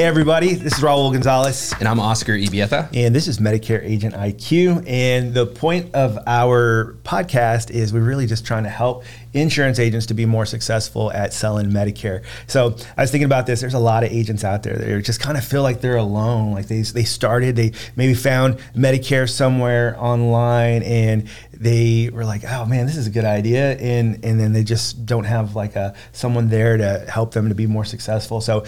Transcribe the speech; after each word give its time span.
Hey, 0.00 0.06
everybody, 0.06 0.54
this 0.54 0.78
is 0.78 0.82
Raul 0.82 1.12
Gonzalez. 1.12 1.74
And 1.78 1.86
I'm 1.86 2.00
Oscar 2.00 2.32
Ibieta. 2.32 2.88
And 2.96 3.14
this 3.14 3.28
is 3.28 3.36
Medicare 3.36 3.84
Agent 3.84 4.14
IQ. 4.14 4.88
And 4.88 5.34
the 5.34 5.44
point 5.44 5.94
of 5.94 6.18
our 6.26 6.96
podcast 7.02 7.70
is 7.70 7.92
we're 7.92 8.00
really 8.00 8.26
just 8.26 8.46
trying 8.46 8.62
to 8.62 8.70
help 8.70 9.04
insurance 9.34 9.78
agents 9.78 10.06
to 10.06 10.14
be 10.14 10.24
more 10.24 10.46
successful 10.46 11.12
at 11.12 11.34
selling 11.34 11.66
Medicare. 11.66 12.24
So 12.46 12.76
I 12.96 13.02
was 13.02 13.10
thinking 13.10 13.26
about 13.26 13.44
this. 13.44 13.60
There's 13.60 13.74
a 13.74 13.78
lot 13.78 14.02
of 14.02 14.10
agents 14.10 14.42
out 14.42 14.62
there 14.62 14.74
that 14.74 15.02
just 15.02 15.20
kind 15.20 15.36
of 15.36 15.44
feel 15.44 15.62
like 15.62 15.82
they're 15.82 15.98
alone. 15.98 16.52
Like 16.52 16.66
they, 16.66 16.80
they 16.80 17.04
started, 17.04 17.54
they 17.54 17.72
maybe 17.94 18.14
found 18.14 18.56
Medicare 18.74 19.28
somewhere 19.28 20.02
online 20.02 20.82
and 20.82 21.28
they 21.52 22.08
were 22.10 22.24
like, 22.24 22.42
oh 22.48 22.64
man, 22.64 22.86
this 22.86 22.96
is 22.96 23.06
a 23.06 23.10
good 23.10 23.26
idea. 23.26 23.76
And, 23.76 24.24
and 24.24 24.40
then 24.40 24.54
they 24.54 24.64
just 24.64 25.04
don't 25.04 25.24
have 25.24 25.54
like 25.54 25.76
a, 25.76 25.94
someone 26.12 26.48
there 26.48 26.78
to 26.78 27.04
help 27.06 27.34
them 27.34 27.50
to 27.50 27.54
be 27.54 27.66
more 27.66 27.84
successful. 27.84 28.40
So 28.40 28.64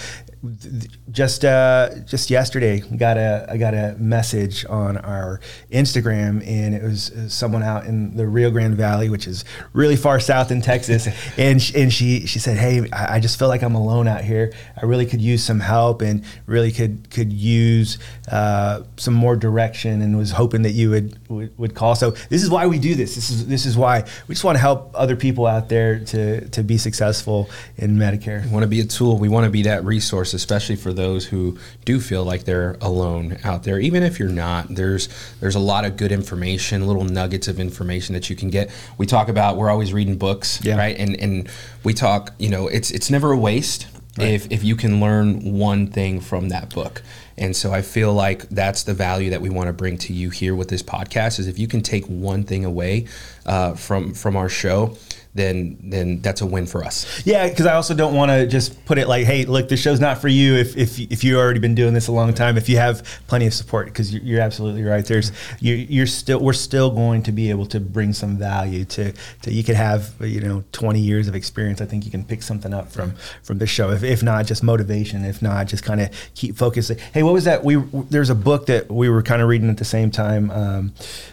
just 1.10 1.45
uh, 1.45 1.91
just 2.05 2.28
yesterday 2.28 2.80
got 2.80 3.16
a 3.16 3.46
I 3.48 3.56
got 3.56 3.74
a 3.74 3.95
message 3.98 4.65
on 4.66 4.96
our 4.96 5.41
Instagram 5.70 6.46
and 6.46 6.74
it 6.74 6.82
was 6.82 7.12
someone 7.28 7.62
out 7.62 7.87
in 7.87 8.16
the 8.16 8.27
Rio 8.27 8.51
Grande 8.51 8.77
Valley 8.77 9.09
which 9.09 9.28
is 9.28 9.45
really 9.73 9.95
far 9.95 10.18
south 10.18 10.51
in 10.51 10.60
Texas 10.60 11.09
and 11.38 11.62
she, 11.62 11.80
and 11.80 11.92
she 11.92 12.27
she 12.27 12.41
said 12.41 12.56
hey 12.56 12.88
I 12.92 13.20
just 13.20 13.38
feel 13.38 13.48
like 13.48 13.62
I'm 13.62 13.74
alone 13.77 14.09
out 14.09 14.24
here. 14.24 14.52
I 14.80 14.84
really 14.84 15.06
could 15.06 15.20
use 15.20 15.45
some 15.45 15.60
help 15.60 16.02
and 16.02 16.24
really 16.46 16.73
could 16.73 17.09
could 17.10 17.32
use 17.32 17.98
uh, 18.30 18.82
some 18.96 19.15
more 19.15 19.37
direction 19.37 20.02
and 20.02 20.18
was 20.18 20.32
hoping 20.32 20.62
that 20.62 20.73
you 20.73 20.90
would, 20.90 21.29
would, 21.29 21.59
would 21.59 21.74
call. 21.74 21.95
So 21.95 22.10
this 22.10 22.43
is 22.43 22.51
why 22.51 22.66
we 22.66 22.79
do 22.79 22.95
this. 22.95 23.15
This 23.15 23.30
is 23.30 23.46
this 23.46 23.65
is 23.65 23.77
why. 23.77 24.04
We 24.27 24.34
just 24.34 24.45
want 24.45 24.56
to 24.56 24.60
help 24.60 24.90
other 24.95 25.16
people 25.16 25.46
out 25.46 25.68
there 25.68 26.01
to 26.06 26.48
to 26.48 26.62
be 26.65 26.79
successful 26.79 27.48
in 27.77 27.96
Medicare. 27.96 28.45
We 28.45 28.51
want 28.51 28.65
to 28.65 28.68
be 28.68 28.80
a 28.80 28.84
tool. 28.84 29.18
We 29.18 29.29
want 29.29 29.45
to 29.45 29.51
be 29.51 29.62
that 29.62 29.84
resource 29.84 30.31
especially 30.34 30.76
for 30.76 30.93
those 30.93 31.26
who 31.26 31.59
do 31.84 32.01
feel 32.01 32.24
like 32.24 32.45
they're 32.45 32.76
alone 32.80 33.38
out 33.45 33.65
there. 33.65 33.79
Even 33.79 34.02
if 34.02 34.18
you're 34.18 34.29
not, 34.29 34.68
there's 34.68 35.09
there's 35.40 35.54
a 35.54 35.60
lot 35.60 35.84
of 35.84 35.96
good 35.96 36.12
information, 36.12 36.87
little 36.87 37.04
nuggets 37.04 37.48
of 37.48 37.59
information 37.60 38.15
that 38.15 38.30
you 38.30 38.37
can 38.37 38.51
get. 38.51 38.70
We 38.98 39.07
talk 39.07 39.29
about 39.29 39.57
we're 39.57 39.70
always 39.70 39.92
reading 39.92 40.16
books, 40.16 40.65
yeah. 40.65 40.76
right? 40.76 40.96
And 40.96 41.18
and 41.20 41.48
we 41.84 41.95
talk, 41.95 42.32
you 42.38 42.48
know, 42.48 42.68
it's 42.68 42.90
it's 42.90 43.10
never 43.10 43.32
a 43.32 43.37
waste. 43.37 43.87
Right. 44.18 44.29
If, 44.29 44.52
if 44.52 44.62
you 44.62 44.76
can 44.76 45.01
learn 45.01 45.54
one 45.54 45.87
thing 45.87 46.20
from 46.20 46.51
that 46.51 46.74
book. 46.74 47.01
And 47.38 47.57
so 47.57 47.73
I 47.73 47.80
feel 47.80 48.12
like 48.12 48.46
that's 48.51 48.82
the 48.82 48.92
value 48.92 49.30
that 49.30 49.40
we 49.40 49.48
want 49.48 49.68
to 49.68 49.73
bring 49.73 49.96
to 49.98 50.12
you 50.12 50.29
here 50.29 50.54
with 50.54 50.68
this 50.68 50.82
podcast 50.82 51.38
is 51.38 51.46
if 51.46 51.59
you 51.59 51.66
can 51.66 51.80
take 51.80 52.04
one 52.04 52.45
thing 52.45 52.66
away 52.66 53.07
uh, 53.46 53.73
from 53.73 54.12
from 54.12 54.37
our 54.37 54.51
show, 54.51 54.98
then 55.35 55.79
then 55.80 56.21
that's 56.21 56.43
a 56.43 56.47
win 56.47 56.66
for 56.66 56.85
us. 56.85 57.25
Yeah, 57.25 57.49
because 57.49 57.65
I 57.65 57.75
also 57.75 57.95
don't 57.95 58.15
want 58.15 58.30
to 58.30 58.47
just 58.47 58.85
put 58.85 58.99
it 58.99 59.09
like, 59.09 59.25
hey, 59.25 59.47
look, 59.47 59.69
this 59.69 59.80
show's 59.80 60.01
not 60.01 60.19
for 60.19 60.29
you 60.29 60.57
if 60.57 60.77
if 60.77 60.99
if 60.99 61.25
you've 61.25 61.38
already 61.38 61.59
been 61.59 61.75
doing 61.75 61.95
this 61.95 62.09
a 62.09 62.13
long 62.13 62.35
time. 62.35 62.59
If 62.59 62.69
you 62.69 62.77
have 62.77 63.02
plenty 63.29 63.47
of 63.47 63.55
support, 63.55 63.87
because 63.87 64.12
you're, 64.15 64.43
absolutely 64.43 64.83
right. 64.83 65.05
There's 65.05 65.33
you, 65.60 65.75
you're 65.75 66.06
still 66.06 66.41
we're 66.41 66.53
still 66.53 66.91
going 66.91 67.22
to 67.22 67.33
be 67.33 67.49
able 67.49 67.65
to 67.66 67.81
bring 67.81 68.12
some 68.12 68.37
value 68.37 68.84
to 68.87 69.12
to 69.43 69.53
you 69.53 69.65
could 69.65 69.77
have 69.77 70.15
you 70.21 70.41
know 70.41 70.65
20 70.72 71.00
years 71.00 71.28
of 71.28 71.34
experience. 71.34 71.81
I 71.81 71.87
think 71.87 72.05
you 72.05 72.10
can 72.10 72.25
pick 72.25 72.43
something 72.43 72.75
up 72.75 72.93
from 72.93 73.15
from 73.43 73.56
this 73.56 73.71
show. 73.71 73.91
If, 73.91 74.03
if 74.03 74.22
not 74.22 74.44
just 74.47 74.62
motivation, 74.62 75.25
if 75.25 75.41
not 75.41 75.66
just 75.66 75.83
kind 75.83 76.03
of 76.03 76.10
keep 76.34 76.56
focusing. 76.56 76.99
Hey, 77.15 77.22
what 77.22 77.33
was 77.33 77.44
that? 77.44 77.65
We 77.65 77.77
there's 78.10 78.31
a 78.31 78.34
book 78.34 78.66
that 78.66 78.91
we 78.91 79.09
were 79.09 79.22
kind 79.22 79.41
of 79.41 79.49
reading 79.49 79.71
at 79.71 79.78
the 79.78 79.84
same 79.87 80.10
time. 80.10 80.50
Um, 80.50 80.93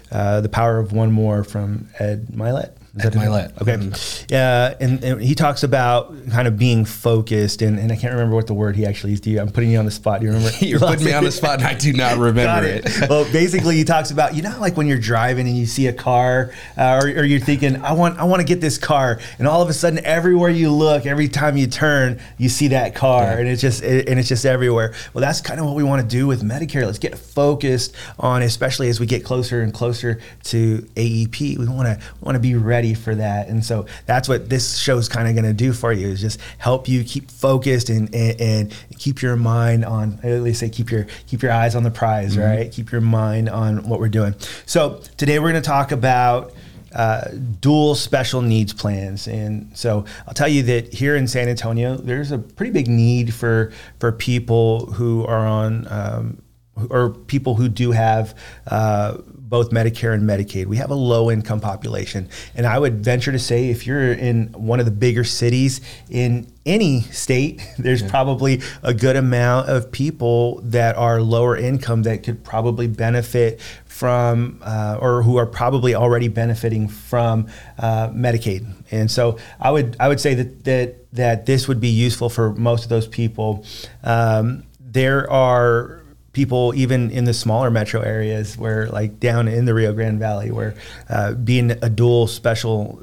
uh, 0.09 0.39
the 0.39 0.49
Power 0.49 0.79
of 0.79 0.93
One 0.93 1.11
More 1.11 1.43
from 1.43 1.89
Ed 1.99 2.27
Mylett. 2.27 2.78
Ed 2.99 3.13
Mylett. 3.13 3.61
Okay. 3.61 3.73
Mm-hmm. 3.73 4.25
Yeah, 4.29 4.75
and, 4.79 5.03
and, 5.03 5.21
he 5.21 5.35
talks 5.35 5.63
about 5.63 6.13
kind 6.29 6.47
of 6.47 6.57
being 6.57 6.85
focused, 6.85 7.61
and, 7.61 7.79
and 7.79 7.91
I 7.91 7.95
can't 7.95 8.13
remember 8.13 8.35
what 8.35 8.47
the 8.47 8.53
word 8.53 8.75
he 8.75 8.85
actually 8.85 9.11
used. 9.11 9.27
I'm 9.27 9.49
putting 9.49 9.69
you 9.69 9.77
on 9.77 9.85
the 9.85 9.91
spot. 9.91 10.19
Do 10.19 10.27
you 10.27 10.33
remember? 10.33 10.55
You're 10.65 10.79
putting 10.79 11.05
me 11.05 11.13
on 11.13 11.23
the 11.23 11.31
spot, 11.31 11.59
and 11.59 11.67
I 11.67 11.73
do 11.73 11.93
not 11.93 12.17
remember 12.17 12.67
it. 12.67 12.85
it. 12.85 13.09
well, 13.09 13.29
basically, 13.31 13.75
he 13.75 13.83
talks 13.83 14.11
about 14.11 14.35
you 14.35 14.41
know 14.41 14.57
like 14.59 14.77
when 14.77 14.87
you're 14.87 14.99
driving 14.99 15.47
and 15.47 15.57
you 15.57 15.65
see 15.65 15.87
a 15.87 15.93
car, 15.93 16.51
uh, 16.77 17.01
or, 17.01 17.07
or, 17.07 17.23
you're 17.23 17.39
thinking, 17.39 17.83
I 17.83 17.93
want 17.93 18.17
I 18.19 18.23
want 18.25 18.41
to 18.41 18.45
get 18.45 18.61
this 18.61 18.77
car, 18.77 19.19
and 19.37 19.47
all 19.47 19.61
of 19.61 19.69
a 19.69 19.73
sudden, 19.73 20.03
everywhere 20.05 20.49
you 20.49 20.71
look, 20.71 21.05
every 21.05 21.27
time 21.27 21.57
you 21.57 21.67
turn, 21.67 22.19
you 22.37 22.49
see 22.49 22.69
that 22.69 22.95
car, 22.95 23.23
yeah. 23.23 23.37
and 23.39 23.47
it's 23.47 23.61
just 23.61 23.83
it, 23.83 24.07
and 24.09 24.19
it's 24.19 24.29
just 24.29 24.45
everywhere. 24.45 24.93
Well, 25.13 25.21
that's 25.21 25.41
kind 25.41 25.59
of 25.59 25.65
what 25.65 25.75
we 25.75 25.83
want 25.83 26.01
to 26.01 26.07
do 26.07 26.27
with 26.27 26.43
Medicare. 26.43 26.85
Let's 26.85 26.99
get 26.99 27.17
focused 27.17 27.95
on, 28.17 28.41
especially 28.41 28.89
as 28.89 28.99
we 28.99 29.05
get 29.05 29.23
closer 29.23 29.61
and 29.61 29.73
closer 29.73 30.19
to 30.45 30.79
AEP. 30.95 31.57
We 31.57 31.67
want 31.67 31.87
to 31.87 31.99
want 32.21 32.35
to 32.35 32.39
be 32.39 32.55
ready 32.55 32.88
for 32.93 33.15
that, 33.15 33.47
and 33.47 33.63
so 33.63 33.85
that's 34.05 34.27
what 34.29 34.49
this 34.49 34.77
show 34.77 34.97
is 34.97 35.09
kind 35.09 35.27
of 35.27 35.33
going 35.33 35.45
to 35.45 35.53
do 35.53 35.73
for 35.73 35.93
you 35.93 36.07
is 36.07 36.21
just 36.21 36.39
help 36.57 36.87
you 36.87 37.03
keep 37.03 37.29
focused 37.31 37.89
and, 37.89 38.13
and, 38.13 38.41
and 38.41 38.75
keep 38.97 39.21
your 39.21 39.35
mind 39.35 39.85
on. 39.85 40.19
At 40.23 40.41
least 40.41 40.59
say 40.59 40.69
keep 40.69 40.91
your 40.91 41.07
keep 41.27 41.41
your 41.41 41.51
eyes 41.51 41.75
on 41.75 41.83
the 41.83 41.91
prize, 41.91 42.35
mm-hmm. 42.35 42.41
right? 42.41 42.71
Keep 42.71 42.91
your 42.91 43.01
mind 43.01 43.49
on 43.49 43.87
what 43.87 43.99
we're 43.99 44.09
doing. 44.09 44.35
So 44.65 45.01
today 45.17 45.39
we're 45.39 45.51
going 45.51 45.61
to 45.61 45.67
talk 45.67 45.91
about. 45.91 46.53
Uh, 46.91 47.29
dual 47.61 47.93
special 47.93 48.41
needs 48.41 48.73
plans. 48.73 49.27
And 49.27 49.77
so 49.77 50.05
I'll 50.27 50.33
tell 50.33 50.47
you 50.47 50.63
that 50.63 50.91
here 50.91 51.15
in 51.15 51.27
San 51.27 51.47
Antonio, 51.47 51.95
there's 51.95 52.31
a 52.31 52.39
pretty 52.39 52.71
big 52.71 52.87
need 52.87 53.31
for 53.31 53.71
for 53.99 54.11
people 54.11 54.87
who 54.93 55.23
are 55.23 55.45
on 55.45 55.87
um, 55.91 56.41
or 56.89 57.11
people 57.11 57.55
who 57.55 57.69
do 57.69 57.91
have 57.91 58.35
uh, 58.67 59.17
both 59.49 59.71
Medicare 59.71 60.13
and 60.13 60.23
Medicaid. 60.29 60.67
We 60.67 60.77
have 60.77 60.91
a 60.91 60.95
low 60.95 61.31
income 61.31 61.59
population. 61.59 62.29
And 62.55 62.67
I 62.67 62.77
would 62.77 63.03
venture 63.03 63.31
to 63.31 63.39
say 63.39 63.69
if 63.69 63.87
you're 63.87 64.13
in 64.13 64.51
one 64.53 64.79
of 64.79 64.85
the 64.85 64.91
bigger 64.91 65.23
cities 65.23 65.81
in 66.09 66.51
any 66.65 67.01
state, 67.01 67.67
there's 67.79 68.03
yeah. 68.03 68.09
probably 68.09 68.61
a 68.83 68.93
good 68.93 69.15
amount 69.15 69.67
of 69.67 69.91
people 69.91 70.61
that 70.61 70.95
are 70.95 71.21
lower 71.21 71.57
income 71.57 72.03
that 72.03 72.23
could 72.23 72.43
probably 72.43 72.87
benefit 72.87 73.59
from 73.85 74.59
uh, 74.61 74.97
or 75.01 75.23
who 75.23 75.37
are 75.37 75.47
probably 75.47 75.95
already 75.95 76.27
benefiting 76.27 76.87
from 76.87 77.47
uh, 77.79 78.09
Medicaid. 78.09 78.65
And 78.91 79.09
so 79.09 79.37
I 79.59 79.71
would 79.71 79.97
I 79.99 80.07
would 80.07 80.19
say 80.19 80.35
that 80.35 80.63
that 80.63 81.11
that 81.13 81.45
this 81.47 81.67
would 81.67 81.81
be 81.81 81.89
useful 81.89 82.29
for 82.29 82.53
most 82.53 82.83
of 82.83 82.89
those 82.89 83.07
people. 83.07 83.65
Um, 84.03 84.63
there 84.79 85.29
are 85.29 85.98
people 86.33 86.73
even 86.75 87.11
in 87.11 87.25
the 87.25 87.33
smaller 87.33 87.71
metro 87.71 88.01
areas 88.01 88.57
where 88.57 88.87
like 88.89 89.19
down 89.19 89.47
in 89.47 89.65
the 89.65 89.73
rio 89.73 89.93
grande 89.93 90.19
valley 90.19 90.51
where 90.51 90.75
uh, 91.09 91.33
being 91.33 91.71
a 91.71 91.89
dual 91.89 92.27
special 92.27 93.01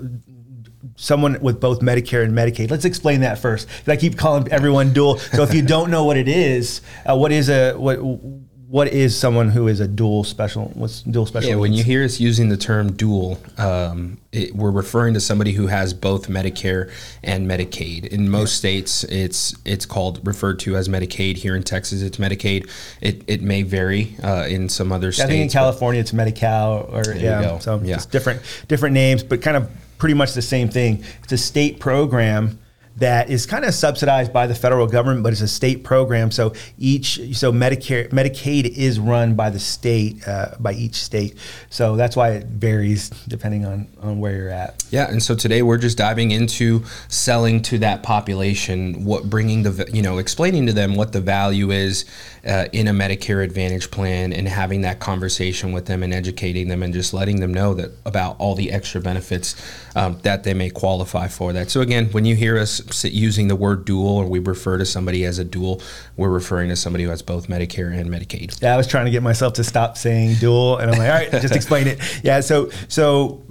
someone 0.97 1.39
with 1.41 1.61
both 1.61 1.81
medicare 1.81 2.25
and 2.25 2.33
medicaid 2.33 2.71
let's 2.71 2.85
explain 2.85 3.21
that 3.21 3.39
first. 3.39 3.69
I 3.87 3.97
keep 3.97 4.17
calling 4.17 4.51
everyone 4.51 4.93
dual. 4.93 5.19
So 5.19 5.43
if 5.43 5.53
you 5.53 5.63
don't 5.63 5.91
know 5.91 6.05
what 6.05 6.17
it 6.17 6.29
is 6.29 6.81
uh, 7.05 7.17
what 7.17 7.33
is 7.33 7.49
a 7.49 7.75
what 7.75 7.99
what 8.69 8.89
is 8.89 9.17
someone 9.17 9.49
who 9.49 9.69
is 9.69 9.81
a 9.81 9.87
dual 9.87 10.25
special 10.25 10.71
what's 10.75 11.03
dual 11.03 11.27
special 11.27 11.51
yeah 11.51 11.57
when 11.57 11.73
you 11.73 11.85
hear 11.85 12.05
us 12.05 12.19
using 12.19 12.49
the 12.49 12.57
term 12.57 12.93
dual 12.93 13.39
um, 13.59 14.19
it, 14.33 14.55
we're 14.55 14.71
referring 14.71 15.15
to 15.15 15.21
somebody 15.21 15.53
who 15.53 15.67
has 15.67 15.95
both 15.95 16.29
medicare 16.29 16.93
and 17.23 17.49
medicaid. 17.49 18.07
In 18.07 18.29
most 18.29 18.53
yeah. 18.53 18.59
states 18.59 19.05
it's 19.05 19.55
it's 19.65 19.87
called 19.87 20.27
referred 20.27 20.59
to 20.61 20.77
as 20.77 20.89
medicaid. 20.89 21.37
Here 21.37 21.55
in 21.57 21.63
texas 21.63 22.03
it's 22.03 22.19
medicaid. 22.19 22.69
It, 23.01 23.23
it 23.27 23.43
may 23.43 23.63
vary 23.63 24.17
uh, 24.23 24.47
in 24.49 24.69
some 24.69 24.93
other 24.93 25.13
states 25.13 25.27
i 25.27 25.29
think 25.29 25.43
in 25.43 25.49
california 25.49 26.01
it's 26.01 26.13
medi-cal 26.13 26.89
or 26.93 27.15
yeah 27.15 27.59
so 27.59 27.81
yeah. 27.83 27.95
it's 27.95 28.07
different 28.07 28.43
different 28.69 28.95
names 28.95 29.23
but 29.23 29.43
kind 29.43 29.57
of 29.57 29.71
pretty 29.99 30.15
much 30.15 30.33
the 30.33 30.43
same 30.43 30.69
thing. 30.69 31.03
It's 31.23 31.33
a 31.33 31.39
state 31.39 31.81
program 31.81 32.59
that 32.97 33.31
is 33.31 33.47
kind 33.47 33.65
of 33.65 33.75
subsidized 33.75 34.33
by 34.33 34.47
the 34.47 34.55
federal 34.55 34.87
government, 34.87 35.23
but 35.23 35.33
it's 35.33 35.43
a 35.43 35.49
state 35.49 35.85
program. 35.85 36.31
So 36.31 36.53
each, 36.79 37.37
so 37.37 37.53
Medicare, 37.53 38.09
Medicaid 38.11 38.67
is 38.67 38.99
run 38.99 39.35
by 39.35 39.51
the 39.51 39.61
state, 39.61 40.27
uh, 40.27 40.57
by 40.59 40.73
each 40.73 40.97
state. 40.97 41.37
So 41.71 41.97
that's 41.97 42.17
why 42.17 42.31
it 42.31 42.47
varies 42.47 43.11
depending 43.29 43.67
on 43.67 43.89
on 44.01 44.21
where 44.21 44.35
you're 44.35 44.51
at. 44.51 44.85
Yeah, 44.91 45.11
and 45.11 45.23
so 45.23 45.35
today 45.35 45.63
we're 45.63 45.79
just 45.79 45.99
diving 45.99 46.31
into 46.31 46.85
selling 47.09 47.61
to 47.63 47.79
that 47.79 48.03
population, 48.03 49.05
what 49.05 49.29
bringing 49.29 49.63
the, 49.63 49.89
you 49.93 50.03
know, 50.03 50.19
explaining 50.19 50.67
to 50.67 50.73
them 50.73 50.95
what 50.95 51.13
the 51.13 51.21
value 51.21 51.71
is 51.71 52.05
uh, 52.47 52.67
in 52.73 52.89
a 52.89 52.93
Medicare 52.93 53.43
Advantage 53.43 53.91
plan, 53.91 54.33
and 54.33 54.49
having 54.49 54.83
that 54.83 55.01
conversation 55.01 55.73
with 55.73 55.87
them 55.87 56.03
and 56.03 56.15
educating 56.15 56.69
them, 56.69 56.83
and 56.83 56.95
just 56.95 57.13
letting 57.13 57.41
them 57.41 57.53
know 57.53 57.75
that 57.75 57.91
about 58.05 58.37
all 58.39 58.55
the 58.55 58.71
extra 58.71 59.01
benefits 59.01 59.55
um, 59.95 60.19
that 60.23 60.45
they 60.45 60.55
may 60.55 60.71
qualify 60.71 61.29
for 61.29 61.53
that. 61.53 61.71
So 61.71 61.81
again, 61.81 62.07
when 62.13 62.25
you 62.25 62.37
hear 62.37 62.59
us 62.59 63.05
using 63.05 63.49
the 63.49 63.57
word 63.57 63.85
dual 63.85 64.17
or 64.17 64.27
we 64.27 64.39
refer 64.39 64.79
to 64.79 64.85
somebody 64.85 65.25
as 65.25 65.39
a 65.39 65.45
dual, 65.45 65.83
we're 66.17 66.31
referring 66.31 66.69
to 66.69 66.77
somebody 66.77 67.05
who 67.05 67.11
has 67.11 67.23
both 67.23 67.49
Medicare 67.49 67.99
and 67.99 68.11
Medicaid. 68.11 68.61
Yeah, 68.63 68.75
I 68.75 68.77
was 68.77 68.87
trying 68.87 69.07
to 69.07 69.11
get 69.11 69.23
myself 69.23 69.55
to 69.55 69.65
stop 69.65 69.97
saying 69.97 70.37
dual, 70.37 70.79
and 70.79 70.91
I'm 70.91 70.99
like, 70.99 71.09
all 71.09 71.15
right, 71.15 71.43
just 71.43 71.55
explain 71.55 71.87
it. 71.87 72.01
Yeah, 72.23 72.41
so 72.41 72.71
so 72.89 73.43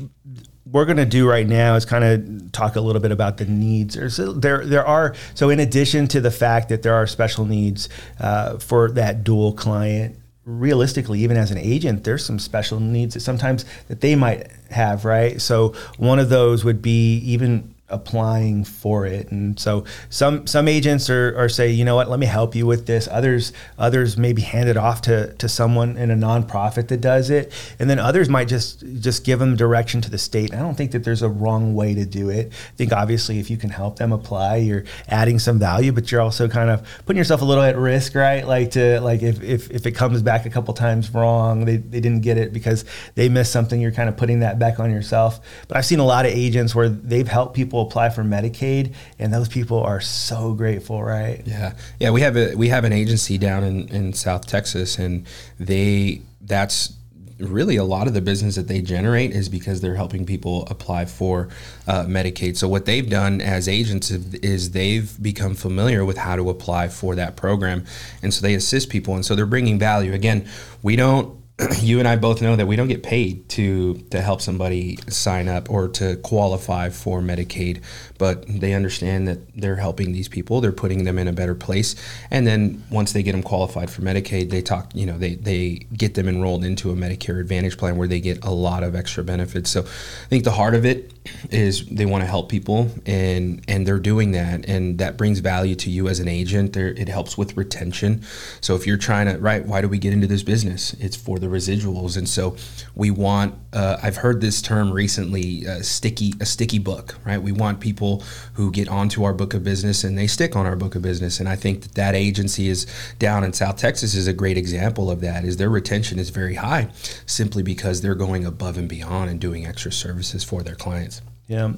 we're 0.65 0.85
going 0.85 0.97
to 0.97 1.05
do 1.05 1.29
right 1.29 1.47
now 1.47 1.75
is 1.75 1.85
kind 1.85 2.03
of 2.03 2.51
talk 2.51 2.75
a 2.75 2.81
little 2.81 3.01
bit 3.01 3.11
about 3.11 3.37
the 3.37 3.45
needs. 3.45 3.95
There's, 3.95 4.17
there, 4.17 4.65
there 4.65 4.85
are 4.85 5.13
so 5.35 5.49
in 5.49 5.59
addition 5.59 6.07
to 6.09 6.21
the 6.21 6.31
fact 6.31 6.69
that 6.69 6.81
there 6.81 6.95
are 6.95 7.05
special 7.05 7.45
needs 7.45 7.87
uh, 8.19 8.57
for 8.57 8.89
that 8.91 9.23
dual 9.23 9.53
client 9.53 10.17
realistically, 10.45 11.19
even 11.19 11.37
as 11.37 11.51
an 11.51 11.57
agent, 11.57 12.03
there's 12.03 12.23
some 12.23 12.39
special 12.39 12.79
needs 12.79 13.15
that 13.15 13.21
sometimes 13.21 13.65
that 13.87 14.01
they 14.01 14.15
might 14.15 14.47
have, 14.69 15.03
right? 15.03 15.41
So 15.41 15.73
one 15.97 16.19
of 16.19 16.29
those 16.29 16.63
would 16.63 16.81
be 16.81 17.17
even 17.17 17.74
applying 17.89 18.63
for 18.63 19.05
it. 19.05 19.29
And 19.29 19.59
so 19.59 19.85
some 20.09 20.47
some 20.47 20.67
agents 20.67 21.07
are, 21.09 21.37
are 21.37 21.47
say 21.47 21.69
you 21.69 21.85
know 21.85 21.95
what? 21.95 22.09
Let 22.09 22.19
me 22.19 22.25
help 22.25 22.55
you 22.55 22.65
with 22.65 22.87
this. 22.87 23.07
Others 23.11 23.53
others 23.77 24.17
maybe 24.17 24.41
hand 24.41 24.69
it 24.69 24.77
off 24.77 25.01
to 25.03 25.33
to 25.33 25.47
someone 25.47 25.95
in 25.95 26.09
a 26.09 26.15
nonprofit 26.15 26.87
that 26.87 27.01
does 27.01 27.29
it. 27.29 27.51
And 27.77 27.87
then 27.87 27.99
others 27.99 28.27
might 28.27 28.47
just 28.47 28.83
just 28.99 29.23
give 29.23 29.37
them 29.37 29.55
direction 29.55 30.01
to 30.01 30.09
the 30.09 30.17
state. 30.17 30.51
I 30.53 30.57
don't 30.57 30.73
think 30.73 30.91
that 30.91 31.03
there's 31.03 31.21
a 31.21 31.29
wrong 31.29 31.75
way 31.75 31.93
to 31.93 32.05
do 32.05 32.29
it. 32.29 32.47
I 32.47 32.75
think 32.75 32.91
obviously 32.91 33.37
if 33.37 33.51
you 33.51 33.57
can 33.57 33.69
help 33.69 33.97
them 33.97 34.11
apply 34.11 34.57
you're 34.57 34.85
adding 35.07 35.37
some 35.37 35.59
value 35.59 35.91
but 35.91 36.11
you're 36.11 36.21
also 36.21 36.47
kind 36.47 36.71
of 36.71 36.87
putting 37.05 37.19
yourself 37.19 37.43
a 37.43 37.45
little 37.45 37.63
at 37.63 37.77
risk 37.77 38.15
right? 38.15 38.47
Like 38.47 38.71
to 38.71 38.99
like 39.01 39.21
if 39.21 39.43
if, 39.43 39.69
if 39.69 39.85
it 39.85 39.91
comes 39.91 40.23
back 40.23 40.47
a 40.47 40.49
couple 40.49 40.73
times 40.73 41.13
wrong 41.13 41.65
they, 41.65 41.77
they 41.77 41.99
didn't 41.99 42.21
get 42.21 42.37
it 42.37 42.51
because 42.51 42.83
they 43.13 43.29
missed 43.29 43.51
something 43.51 43.79
you're 43.79 43.91
kind 43.91 44.09
of 44.09 44.17
putting 44.17 44.39
that 44.39 44.57
back 44.57 44.79
on 44.79 44.89
yourself. 44.89 45.39
But 45.67 45.77
i've 45.77 45.85
seen 45.85 45.99
a 45.99 46.05
lot 46.05 46.25
of 46.25 46.31
agents 46.31 46.73
where 46.73 46.89
they've 46.89 47.27
helped 47.27 47.53
people 47.55 47.74
people 47.75 47.87
apply 47.87 48.09
for 48.09 48.23
Medicaid, 48.23 48.93
and 49.19 49.33
those 49.33 49.49
people 49.49 49.81
are 49.81 49.99
so 49.99 50.53
grateful, 50.53 51.03
right? 51.03 51.41
Yeah, 51.45 51.73
yeah. 51.99 52.11
We 52.11 52.21
have 52.21 52.37
a 52.37 52.55
we 52.55 52.69
have 52.69 52.85
an 52.85 52.93
agency 52.93 53.37
down 53.37 53.63
in, 53.63 53.89
in 53.89 54.13
South 54.13 54.47
Texas, 54.47 54.97
and 54.97 55.25
they 55.59 56.21
that's 56.41 56.93
really 57.37 57.75
a 57.75 57.83
lot 57.83 58.07
of 58.07 58.13
the 58.13 58.21
business 58.21 58.55
that 58.55 58.69
they 58.69 58.81
generate 58.81 59.31
is 59.31 59.49
because 59.49 59.81
they're 59.81 59.95
helping 59.95 60.25
people 60.25 60.65
apply 60.69 61.03
for 61.03 61.49
uh, 61.85 62.05
Medicaid. 62.05 62.55
So 62.55 62.69
what 62.69 62.85
they've 62.85 63.09
done 63.09 63.41
as 63.41 63.67
agents 63.67 64.09
is 64.09 64.71
they've 64.71 65.21
become 65.21 65.53
familiar 65.53 66.05
with 66.05 66.17
how 66.17 66.37
to 66.37 66.49
apply 66.49 66.87
for 66.87 67.13
that 67.15 67.35
program, 67.35 67.83
and 68.23 68.33
so 68.33 68.41
they 68.41 68.53
assist 68.53 68.89
people, 68.89 69.15
and 69.15 69.25
so 69.25 69.35
they're 69.35 69.45
bringing 69.45 69.77
value. 69.77 70.13
Again, 70.13 70.47
we 70.81 70.95
don't 70.95 71.37
you 71.79 71.99
and 71.99 72.07
I 72.07 72.17
both 72.17 72.41
know 72.41 72.55
that 72.57 72.67
we 72.67 72.75
don't 72.75 72.89
get 72.89 73.01
paid 73.01 73.47
to 73.49 73.93
to 74.11 74.21
help 74.21 74.41
somebody 74.41 74.97
sign 75.07 75.47
up 75.47 75.69
or 75.69 75.87
to 75.89 76.17
qualify 76.17 76.89
for 76.89 77.21
Medicaid, 77.21 77.81
but 78.17 78.45
they 78.47 78.73
understand 78.73 79.27
that 79.29 79.39
they're 79.55 79.77
helping 79.77 80.11
these 80.11 80.27
people, 80.27 80.59
they're 80.59 80.73
putting 80.73 81.05
them 81.05 81.17
in 81.17 81.29
a 81.29 81.33
better 81.33 81.55
place, 81.55 81.95
and 82.29 82.45
then 82.45 82.83
once 82.91 83.13
they 83.13 83.23
get 83.23 83.31
them 83.31 83.43
qualified 83.43 83.89
for 83.89 84.01
Medicaid, 84.01 84.49
they 84.49 84.61
talk, 84.61 84.91
you 84.93 85.05
know, 85.05 85.17
they 85.17 85.35
they 85.35 85.85
get 85.93 86.15
them 86.15 86.27
enrolled 86.27 86.65
into 86.65 86.91
a 86.91 86.95
Medicare 86.95 87.39
Advantage 87.39 87.77
plan 87.77 87.95
where 87.95 88.07
they 88.07 88.19
get 88.19 88.43
a 88.43 88.51
lot 88.51 88.83
of 88.83 88.93
extra 88.93 89.23
benefits. 89.23 89.69
So, 89.69 89.81
I 89.81 90.27
think 90.27 90.43
the 90.43 90.51
heart 90.51 90.75
of 90.75 90.85
it 90.85 91.13
is 91.51 91.85
they 91.87 92.05
want 92.05 92.21
to 92.23 92.27
help 92.27 92.49
people, 92.49 92.89
and 93.05 93.63
and 93.67 93.87
they're 93.87 93.99
doing 93.99 94.31
that, 94.31 94.67
and 94.67 94.97
that 94.97 95.17
brings 95.17 95.39
value 95.39 95.75
to 95.75 95.89
you 95.89 96.07
as 96.07 96.19
an 96.19 96.27
agent. 96.27 96.73
There, 96.73 96.87
it 96.87 97.07
helps 97.07 97.37
with 97.37 97.57
retention. 97.57 98.23
So 98.61 98.75
if 98.75 98.85
you're 98.85 98.97
trying 98.97 99.27
to, 99.27 99.37
right, 99.37 99.65
why 99.65 99.81
do 99.81 99.87
we 99.87 99.97
get 99.97 100.13
into 100.13 100.27
this 100.27 100.43
business? 100.43 100.93
It's 100.99 101.15
for 101.15 101.39
the 101.39 101.44
the 101.45 101.55
residuals, 101.55 102.17
and 102.17 102.27
so 102.27 102.55
we 102.95 103.11
want. 103.11 103.55
Uh, 103.71 103.97
I've 104.01 104.17
heard 104.17 104.41
this 104.41 104.61
term 104.61 104.91
recently, 104.91 105.67
uh, 105.67 105.81
sticky 105.81 106.33
a 106.39 106.45
sticky 106.45 106.79
book, 106.79 107.17
right? 107.25 107.41
We 107.41 107.51
want 107.51 107.79
people 107.79 108.23
who 108.53 108.71
get 108.71 108.87
onto 108.87 109.23
our 109.23 109.33
book 109.33 109.53
of 109.53 109.63
business 109.63 110.03
and 110.03 110.17
they 110.17 110.27
stick 110.27 110.55
on 110.55 110.65
our 110.65 110.75
book 110.75 110.95
of 110.95 111.01
business, 111.01 111.39
and 111.39 111.47
I 111.47 111.55
think 111.55 111.81
that 111.81 111.95
that 111.95 112.15
agency 112.15 112.69
is 112.69 112.87
down 113.19 113.43
in 113.43 113.53
South 113.53 113.77
Texas 113.77 114.15
is 114.15 114.27
a 114.27 114.33
great 114.33 114.57
example 114.57 115.11
of 115.11 115.21
that. 115.21 115.45
Is 115.45 115.57
their 115.57 115.69
retention 115.69 116.19
is 116.19 116.29
very 116.29 116.55
high, 116.55 116.89
simply 117.25 117.63
because 117.63 118.01
they're 118.01 118.15
going 118.15 118.45
above 118.45 118.77
and 118.77 118.89
beyond 118.89 119.29
and 119.29 119.39
doing 119.39 119.65
extra 119.65 119.91
services 119.91 120.43
for 120.43 120.63
their 120.63 120.75
clients. 120.75 121.21
Yeah, 121.47 121.73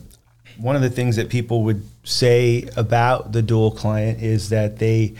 one 0.57 0.75
of 0.75 0.81
the 0.81 0.89
things 0.89 1.17
that 1.17 1.29
people 1.29 1.63
would 1.63 1.83
say 2.03 2.67
about 2.77 3.33
the 3.33 3.41
dual 3.41 3.71
client 3.71 4.21
is 4.21 4.49
that 4.49 4.77
they 4.77 5.15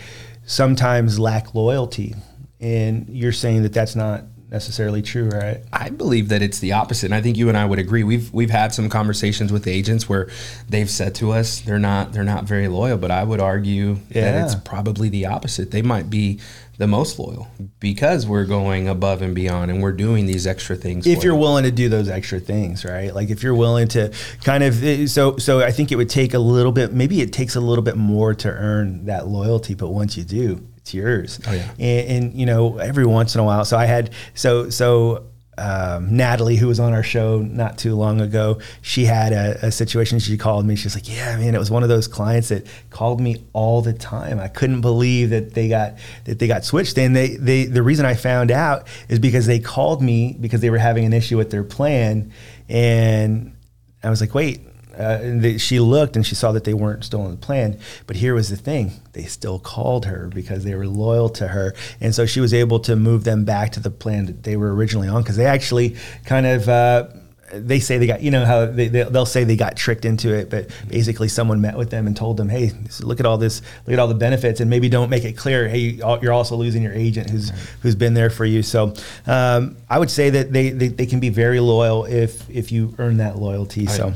sometimes 0.45 1.19
lack 1.19 1.53
loyalty 1.53 2.15
and 2.59 3.07
you're 3.09 3.31
saying 3.31 3.63
that 3.63 3.73
that's 3.73 3.95
not 3.95 4.23
necessarily 4.49 5.01
true, 5.01 5.29
right? 5.29 5.61
I 5.73 5.89
believe 5.89 6.29
that 6.29 6.41
it's 6.41 6.59
the 6.59 6.73
opposite. 6.73 7.07
And 7.07 7.15
I 7.15 7.21
think 7.21 7.37
you 7.37 7.49
and 7.49 7.57
I 7.57 7.65
would 7.65 7.79
agree. 7.79 8.03
We've 8.03 8.31
we've 8.33 8.49
had 8.49 8.73
some 8.73 8.89
conversations 8.89 9.51
with 9.51 9.67
agents 9.67 10.07
where 10.07 10.29
they've 10.69 10.89
said 10.89 11.15
to 11.15 11.31
us 11.31 11.61
they're 11.61 11.79
not 11.79 12.13
they're 12.13 12.23
not 12.23 12.45
very 12.45 12.67
loyal, 12.67 12.97
but 12.97 13.11
I 13.11 13.23
would 13.23 13.41
argue 13.41 13.97
yeah. 14.09 14.31
that 14.31 14.45
it's 14.45 14.55
probably 14.55 15.09
the 15.09 15.25
opposite. 15.25 15.71
They 15.71 15.81
might 15.81 16.09
be 16.09 16.39
the 16.77 16.87
most 16.87 17.17
loyal 17.17 17.47
because 17.79 18.27
we're 18.27 18.45
going 18.45 18.87
above 18.87 19.23
and 19.23 19.33
beyond 19.33 19.71
and 19.71 19.81
we're 19.81 19.91
doing 19.91 20.27
these 20.27 20.45
extra 20.45 20.75
things 20.75 21.07
if 21.07 21.23
you're 21.23 21.33
them. 21.33 21.41
willing 21.41 21.63
to 21.63 21.71
do 21.71 21.89
those 21.89 22.07
extra 22.07 22.39
things 22.39 22.85
right 22.85 23.15
like 23.15 23.31
if 23.31 23.41
you're 23.41 23.55
willing 23.55 23.87
to 23.87 24.13
kind 24.43 24.63
of 24.63 24.83
eh, 24.83 25.07
so 25.07 25.37
so 25.37 25.59
i 25.61 25.71
think 25.71 25.91
it 25.91 25.95
would 25.95 26.09
take 26.09 26.35
a 26.35 26.39
little 26.39 26.71
bit 26.71 26.93
maybe 26.93 27.19
it 27.19 27.33
takes 27.33 27.55
a 27.55 27.59
little 27.59 27.83
bit 27.83 27.97
more 27.97 28.35
to 28.35 28.47
earn 28.47 29.05
that 29.05 29.27
loyalty 29.27 29.73
but 29.73 29.89
once 29.89 30.15
you 30.15 30.23
do 30.23 30.63
yours. 30.93 31.39
Oh 31.47 31.51
yeah. 31.51 31.71
And, 31.79 32.09
and, 32.09 32.33
you 32.33 32.45
know, 32.45 32.77
every 32.77 33.05
once 33.05 33.35
in 33.35 33.41
a 33.41 33.43
while, 33.43 33.65
so 33.65 33.77
I 33.77 33.85
had 33.85 34.11
so 34.33 34.69
so. 34.69 35.25
Um, 35.59 36.15
Natalie, 36.15 36.55
who 36.55 36.67
was 36.67 36.79
on 36.79 36.93
our 36.93 37.01
show 37.01 37.39
not 37.39 37.79
too 37.79 37.95
long 37.95 38.21
ago, 38.21 38.59
she 38.83 39.05
had 39.05 39.33
a, 39.33 39.65
a, 39.65 39.71
situation. 39.71 40.19
She 40.19 40.37
called 40.37 40.67
me. 40.67 40.75
She's 40.75 40.93
like, 40.93 41.09
"Yeah, 41.09 41.35
man, 41.35 41.55
it 41.55 41.57
was 41.57 41.71
one 41.71 41.81
of 41.81 41.89
those 41.89 42.07
clients 42.07 42.49
that 42.49 42.67
called 42.91 43.19
me 43.19 43.43
all 43.53 43.81
the 43.81 43.93
time. 43.93 44.39
I 44.39 44.49
couldn't 44.49 44.81
believe 44.81 45.31
that 45.31 45.55
they 45.55 45.67
got 45.67 45.95
that 46.25 46.37
they 46.37 46.45
got 46.45 46.63
switched. 46.63 46.99
And 46.99 47.15
they, 47.15 47.37
they 47.37 47.65
the 47.65 47.81
reason 47.81 48.05
I 48.05 48.13
found 48.13 48.51
out 48.51 48.87
is 49.09 49.17
because 49.17 49.47
they 49.47 49.57
called 49.57 50.03
me 50.03 50.37
because 50.39 50.61
they 50.61 50.69
were 50.69 50.77
having 50.77 51.05
an 51.05 51.13
issue 51.13 51.37
with 51.37 51.49
their 51.49 51.63
plan, 51.63 52.31
and 52.69 53.57
I 54.03 54.11
was 54.11 54.21
like, 54.21 54.35
wait, 54.35 54.61
uh, 54.97 55.19
and 55.21 55.61
she 55.61 55.79
looked 55.79 56.15
and 56.15 56.25
she 56.25 56.35
saw 56.35 56.51
that 56.51 56.63
they 56.63 56.73
weren't 56.73 57.03
still 57.03 57.25
in 57.25 57.31
the 57.31 57.37
plan. 57.37 57.79
But 58.05 58.17
here 58.17 58.33
was 58.33 58.49
the 58.49 58.57
thing: 58.57 58.93
they 59.13 59.23
still 59.23 59.59
called 59.59 60.05
her 60.05 60.29
because 60.33 60.63
they 60.63 60.75
were 60.75 60.87
loyal 60.87 61.29
to 61.29 61.49
her, 61.49 61.73
and 62.01 62.13
so 62.13 62.25
she 62.25 62.39
was 62.39 62.53
able 62.53 62.79
to 62.81 62.95
move 62.95 63.23
them 63.23 63.45
back 63.45 63.71
to 63.73 63.79
the 63.79 63.91
plan 63.91 64.25
that 64.25 64.43
they 64.43 64.57
were 64.57 64.73
originally 64.73 65.07
on. 65.07 65.21
Because 65.21 65.37
they 65.37 65.45
actually 65.45 65.95
kind 66.25 66.45
of. 66.45 66.69
Uh, 66.69 67.07
they 67.53 67.79
say 67.79 67.97
they 67.97 68.07
got 68.07 68.21
you 68.21 68.31
know 68.31 68.45
how 68.45 68.65
they, 68.65 68.87
they'll 68.87 69.25
say 69.25 69.43
they 69.43 69.55
got 69.55 69.75
tricked 69.75 70.05
into 70.05 70.33
it 70.33 70.49
but 70.49 70.69
basically 70.87 71.27
someone 71.27 71.61
met 71.61 71.77
with 71.77 71.89
them 71.89 72.07
and 72.07 72.15
told 72.15 72.37
them 72.37 72.49
hey 72.49 72.71
look 73.01 73.19
at 73.19 73.25
all 73.25 73.37
this 73.37 73.61
look 73.85 73.93
at 73.93 73.99
all 73.99 74.07
the 74.07 74.13
benefits 74.13 74.59
and 74.59 74.69
maybe 74.69 74.89
don't 74.89 75.09
make 75.09 75.23
it 75.23 75.37
clear 75.37 75.67
hey 75.67 75.99
you're 76.21 76.33
also 76.33 76.55
losing 76.55 76.83
your 76.83 76.93
agent 76.93 77.29
who's 77.29 77.51
right. 77.51 77.59
who's 77.81 77.95
been 77.95 78.13
there 78.13 78.29
for 78.29 78.45
you 78.45 78.61
so 78.61 78.93
um, 79.27 79.75
i 79.89 79.97
would 79.97 80.11
say 80.11 80.29
that 80.29 80.51
they, 80.51 80.69
they, 80.69 80.87
they 80.89 81.05
can 81.05 81.19
be 81.19 81.29
very 81.29 81.59
loyal 81.59 82.05
if 82.05 82.49
if 82.49 82.71
you 82.71 82.93
earn 82.99 83.17
that 83.17 83.37
loyalty 83.37 83.85
right. 83.85 83.95
so 83.95 84.13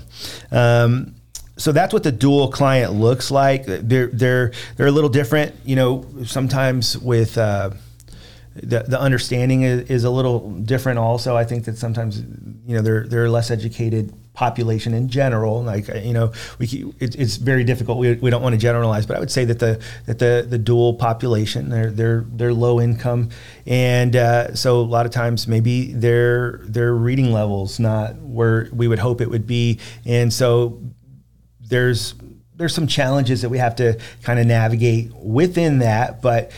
um, 0.52 1.16
so 1.58 1.72
that's 1.72 1.94
what 1.94 2.02
the 2.02 2.12
dual 2.12 2.50
client 2.50 2.94
looks 2.94 3.30
like. 3.30 3.66
They're 3.68 4.08
they're 4.08 4.52
they're 4.78 4.88
a 4.88 4.92
little 4.92 5.12
different, 5.12 5.54
you 5.64 5.76
know. 5.76 6.08
Sometimes 6.26 6.98
with 6.98 7.38
uh, 7.38 7.70
the, 8.56 8.84
the 8.84 9.00
understanding 9.00 9.64
is, 9.64 9.90
is, 9.90 10.04
a 10.04 10.10
little 10.10 10.52
different 10.52 11.00
also 11.00 11.36
i 11.38 11.44
think 11.44 11.66
that 11.66 11.78
sometimes 11.78 12.22
you 12.66 12.76
know 12.76 12.82
they're 12.82 13.08
they're 13.08 13.30
less 13.30 13.52
educated 13.52 14.14
population 14.34 14.94
in 14.94 15.10
general. 15.10 15.64
Like 15.64 15.88
you 15.88 16.14
know 16.14 16.32
we 16.60 16.94
it, 17.00 17.16
it's 17.16 17.38
very 17.38 17.64
difficult. 17.64 17.98
We, 17.98 18.14
we 18.16 18.30
don't 18.30 18.42
want 18.42 18.54
to 18.54 18.60
generalize 18.60 19.06
but 19.06 19.18
i 19.18 19.20
would 19.20 19.32
say 19.32 19.46
that 19.46 19.60
the 19.60 19.82
that 20.06 20.20
the 20.20 20.46
the 20.48 20.58
dual 20.58 20.94
population 20.94 21.70
they're 21.70 21.92
they're 21.92 22.26
they're 22.30 22.54
low 22.54 22.80
income. 22.80 23.30
And 23.66 24.16
uh, 24.16 24.56
so 24.56 24.80
a 24.80 24.82
lot 24.82 25.06
of 25.06 25.12
times 25.12 25.48
maybe 25.48 25.94
their 25.94 26.62
their 26.64 26.94
reading 26.94 27.32
levels 27.32 27.80
not 27.80 28.16
where 28.18 28.70
we 28.72 28.88
would 28.88 29.00
hope 29.00 29.22
it 29.22 29.30
would 29.30 29.48
be. 29.48 29.80
And 30.06 30.34
so 30.34 30.82
there's 31.60 32.16
there's 32.62 32.74
some 32.76 32.88
challenges 32.88 33.42
that 33.42 33.50
we 33.50 33.58
have 33.58 33.76
to 33.76 34.00
kind 34.24 34.40
of 34.40 34.46
navigate 34.46 35.14
within 35.16 35.80
that, 35.80 36.22
but 36.22 36.52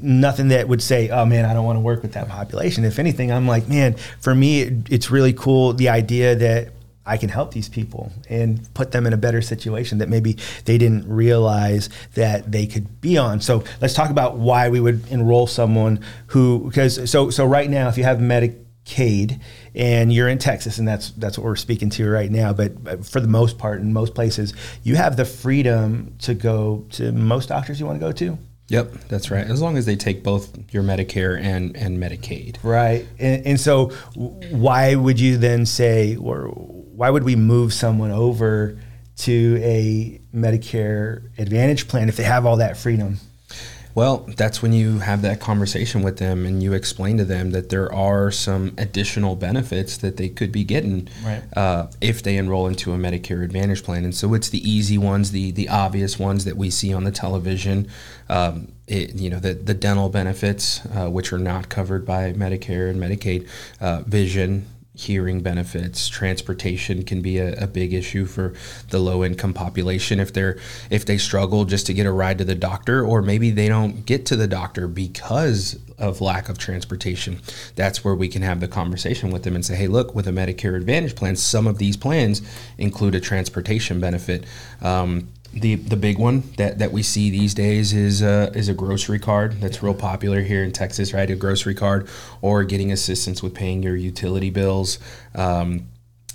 nothing 0.00 0.48
that 0.48 0.68
would 0.68 0.82
say, 0.82 1.10
oh 1.10 1.26
man, 1.26 1.44
I 1.44 1.52
don't 1.52 1.64
want 1.64 1.76
to 1.76 1.80
work 1.80 2.00
with 2.00 2.12
that 2.12 2.28
population. 2.28 2.84
If 2.84 2.98
anything, 2.98 3.32
I'm 3.32 3.46
like, 3.46 3.68
man, 3.68 3.94
for 4.20 4.34
me, 4.34 4.62
it, 4.62 4.72
it's 4.88 5.10
really 5.10 5.32
cool 5.32 5.72
the 5.72 5.88
idea 5.88 6.36
that 6.36 6.72
I 7.04 7.16
can 7.16 7.28
help 7.28 7.52
these 7.52 7.68
people 7.68 8.12
and 8.28 8.72
put 8.74 8.92
them 8.92 9.06
in 9.06 9.12
a 9.12 9.16
better 9.16 9.42
situation 9.42 9.98
that 9.98 10.08
maybe 10.08 10.36
they 10.64 10.78
didn't 10.78 11.08
realize 11.08 11.88
that 12.14 12.52
they 12.52 12.66
could 12.66 13.00
be 13.00 13.18
on. 13.18 13.40
So 13.40 13.64
let's 13.80 13.94
talk 13.94 14.10
about 14.10 14.36
why 14.36 14.68
we 14.68 14.78
would 14.78 15.08
enroll 15.10 15.46
someone 15.46 16.00
who 16.28 16.68
because 16.68 17.10
so 17.10 17.30
so 17.30 17.46
right 17.46 17.68
now 17.68 17.88
if 17.88 17.96
you 17.96 18.04
have 18.04 18.18
Medicaid 18.18 18.64
Cade, 18.88 19.40
and 19.74 20.12
you're 20.12 20.28
in 20.28 20.38
Texas, 20.38 20.78
and 20.78 20.88
that's 20.88 21.10
that's 21.10 21.38
what 21.38 21.44
we're 21.44 21.56
speaking 21.56 21.90
to 21.90 22.08
right 22.08 22.30
now. 22.30 22.52
But 22.52 23.06
for 23.06 23.20
the 23.20 23.28
most 23.28 23.58
part, 23.58 23.80
in 23.80 23.92
most 23.92 24.14
places, 24.14 24.54
you 24.82 24.96
have 24.96 25.16
the 25.16 25.24
freedom 25.24 26.14
to 26.20 26.34
go 26.34 26.86
to 26.92 27.12
most 27.12 27.50
doctors 27.50 27.78
you 27.78 27.86
want 27.86 28.00
to 28.00 28.06
go 28.06 28.12
to. 28.12 28.38
Yep, 28.68 28.92
that's 29.08 29.30
right. 29.30 29.46
As 29.46 29.62
long 29.62 29.78
as 29.78 29.86
they 29.86 29.96
take 29.96 30.22
both 30.22 30.58
your 30.72 30.82
Medicare 30.82 31.40
and, 31.40 31.74
and 31.76 31.98
Medicaid. 31.98 32.58
Right. 32.62 33.06
And, 33.18 33.46
and 33.46 33.60
so, 33.60 33.90
why 34.50 34.94
would 34.94 35.18
you 35.18 35.38
then 35.38 35.64
say, 35.64 36.16
or 36.16 36.48
why 36.48 37.08
would 37.08 37.24
we 37.24 37.34
move 37.34 37.72
someone 37.72 38.10
over 38.10 38.78
to 39.18 39.60
a 39.62 40.20
Medicare 40.34 41.30
Advantage 41.38 41.88
plan 41.88 42.08
if 42.08 42.16
they 42.16 42.24
have 42.24 42.44
all 42.44 42.56
that 42.56 42.76
freedom? 42.76 43.18
Well, 43.98 44.18
that's 44.36 44.62
when 44.62 44.72
you 44.72 45.00
have 45.00 45.22
that 45.22 45.40
conversation 45.40 46.04
with 46.04 46.18
them 46.18 46.46
and 46.46 46.62
you 46.62 46.72
explain 46.72 47.18
to 47.18 47.24
them 47.24 47.50
that 47.50 47.68
there 47.68 47.92
are 47.92 48.30
some 48.30 48.72
additional 48.78 49.34
benefits 49.34 49.96
that 49.96 50.16
they 50.18 50.28
could 50.28 50.52
be 50.52 50.62
getting 50.62 51.08
right. 51.24 51.42
uh, 51.56 51.88
if 52.00 52.22
they 52.22 52.36
enroll 52.36 52.68
into 52.68 52.92
a 52.92 52.96
Medicare 52.96 53.42
Advantage 53.42 53.82
plan. 53.82 54.04
And 54.04 54.14
so 54.14 54.34
it's 54.34 54.50
the 54.50 54.70
easy 54.70 54.98
ones, 54.98 55.32
the 55.32 55.50
the 55.50 55.68
obvious 55.68 56.16
ones 56.16 56.44
that 56.44 56.56
we 56.56 56.70
see 56.70 56.94
on 56.94 57.02
the 57.02 57.10
television. 57.10 57.88
Um, 58.28 58.70
it, 58.86 59.16
you 59.16 59.30
know 59.30 59.40
the 59.40 59.54
the 59.54 59.74
dental 59.74 60.08
benefits, 60.10 60.86
uh, 60.94 61.10
which 61.10 61.32
are 61.32 61.38
not 61.38 61.68
covered 61.68 62.06
by 62.06 62.32
Medicare 62.34 62.88
and 62.90 63.00
Medicaid, 63.00 63.48
uh, 63.80 64.02
vision, 64.06 64.64
hearing 64.98 65.40
benefits 65.40 66.08
transportation 66.08 67.04
can 67.04 67.22
be 67.22 67.38
a, 67.38 67.52
a, 67.62 67.66
big 67.68 67.94
issue 67.94 68.24
for 68.24 68.52
the 68.88 68.98
low 68.98 69.22
income 69.22 69.54
population 69.54 70.18
if 70.18 70.32
they're 70.32 70.58
if 70.90 71.06
they 71.06 71.16
struggle 71.16 71.64
just 71.64 71.86
to 71.86 71.94
get 71.94 72.04
a 72.04 72.10
ride 72.10 72.36
to 72.36 72.44
the 72.44 72.54
doctor 72.56 73.06
or 73.06 73.22
maybe 73.22 73.52
they 73.52 73.68
don't 73.68 74.04
get 74.06 74.26
to 74.26 74.34
the 74.34 74.48
doctor 74.48 74.88
because 74.88 75.78
of 75.98 76.20
lack 76.20 76.48
of 76.48 76.58
transportation. 76.58 77.40
That's 77.76 78.04
where 78.04 78.14
we 78.14 78.26
can 78.26 78.42
have 78.42 78.58
the 78.58 78.66
conversation 78.66 79.30
with 79.30 79.44
them 79.44 79.54
and 79.54 79.64
say 79.64 79.76
hey 79.76 79.86
look 79.86 80.16
with 80.16 80.26
a 80.26 80.32
medicare 80.32 80.76
advantage 80.76 81.14
plan 81.14 81.36
some 81.36 81.68
of 81.68 81.78
these 81.78 81.96
plans 81.96 82.42
include 82.76 83.14
a 83.14 83.20
transportation 83.20 84.00
benefit. 84.00 84.44
Um, 84.82 85.28
the 85.52 85.76
the 85.76 85.96
big 85.96 86.18
one 86.18 86.42
that, 86.56 86.78
that 86.78 86.92
we 86.92 87.02
see 87.02 87.30
these 87.30 87.54
days 87.54 87.92
is 87.92 88.22
a, 88.22 88.52
is 88.54 88.68
a 88.68 88.74
grocery 88.74 89.18
card 89.18 89.60
that's 89.60 89.82
real 89.82 89.94
popular 89.94 90.42
here 90.42 90.62
in 90.62 90.72
Texas, 90.72 91.12
right? 91.12 91.30
A 91.30 91.36
grocery 91.36 91.74
card 91.74 92.08
or 92.42 92.64
getting 92.64 92.92
assistance 92.92 93.42
with 93.42 93.54
paying 93.54 93.82
your 93.82 93.96
utility 93.96 94.50
bills. 94.50 94.98
Um, 95.34 95.88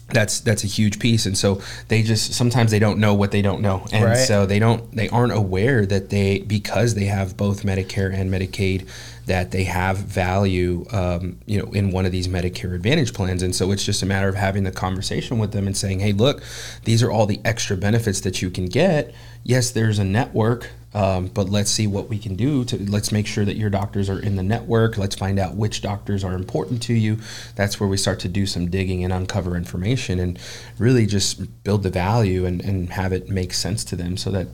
that's 0.09 0.41
that's 0.41 0.63
a 0.63 0.67
huge 0.67 0.99
piece 0.99 1.25
and 1.25 1.37
so 1.37 1.61
they 1.87 2.03
just 2.03 2.33
sometimes 2.33 2.71
they 2.71 2.77
don't 2.77 2.99
know 2.99 3.13
what 3.13 3.31
they 3.31 3.41
don't 3.41 3.61
know 3.61 3.85
and 3.91 4.05
right. 4.05 4.15
so 4.15 4.45
they 4.45 4.59
don't 4.59 4.91
they 4.95 5.09
aren't 5.09 5.31
aware 5.31 5.85
that 5.85 6.09
they 6.09 6.39
because 6.39 6.93
they 6.93 7.05
have 7.05 7.35
both 7.37 7.63
medicare 7.63 8.13
and 8.13 8.29
medicaid 8.31 8.87
that 9.25 9.51
they 9.51 9.63
have 9.63 9.97
value 9.97 10.85
um, 10.91 11.39
you 11.45 11.59
know 11.59 11.71
in 11.71 11.91
one 11.91 12.05
of 12.05 12.11
these 12.11 12.27
medicare 12.27 12.75
advantage 12.75 13.13
plans 13.13 13.41
and 13.43 13.55
so 13.55 13.71
it's 13.71 13.85
just 13.85 14.03
a 14.03 14.05
matter 14.05 14.27
of 14.27 14.35
having 14.35 14.63
the 14.63 14.71
conversation 14.71 15.39
with 15.39 15.51
them 15.51 15.67
and 15.67 15.77
saying 15.77 15.99
hey 15.99 16.11
look 16.11 16.43
these 16.83 17.01
are 17.01 17.11
all 17.11 17.25
the 17.25 17.39
extra 17.45 17.77
benefits 17.77 18.21
that 18.21 18.41
you 18.41 18.49
can 18.49 18.65
get 18.65 19.13
yes 19.43 19.71
there's 19.71 19.99
a 19.99 20.03
network 20.03 20.69
um, 20.93 21.27
but 21.27 21.49
let's 21.49 21.71
see 21.71 21.87
what 21.87 22.07
we 22.07 22.19
can 22.19 22.35
do 22.35 22.63
to 22.65 22.77
let's 22.89 23.11
make 23.11 23.25
sure 23.25 23.45
that 23.45 23.55
your 23.55 23.69
doctors 23.69 24.09
are 24.09 24.19
in 24.19 24.35
the 24.35 24.43
network. 24.43 24.97
Let's 24.97 25.15
find 25.15 25.39
out 25.39 25.55
which 25.55 25.81
doctors 25.81 26.23
are 26.23 26.33
important 26.33 26.83
to 26.83 26.93
you. 26.93 27.17
That's 27.55 27.79
where 27.79 27.89
we 27.89 27.97
start 27.97 28.19
to 28.21 28.29
do 28.29 28.45
some 28.45 28.69
digging 28.69 29.03
and 29.03 29.11
uncover 29.11 29.55
information 29.55 30.19
and 30.19 30.37
really 30.77 31.05
just 31.05 31.63
build 31.63 31.83
the 31.83 31.89
value 31.89 32.45
and, 32.45 32.61
and 32.61 32.91
have 32.91 33.11
it 33.11 33.29
make 33.29 33.53
sense 33.53 33.83
to 33.85 33.95
them 33.95 34.17
so 34.17 34.29
that 34.31 34.47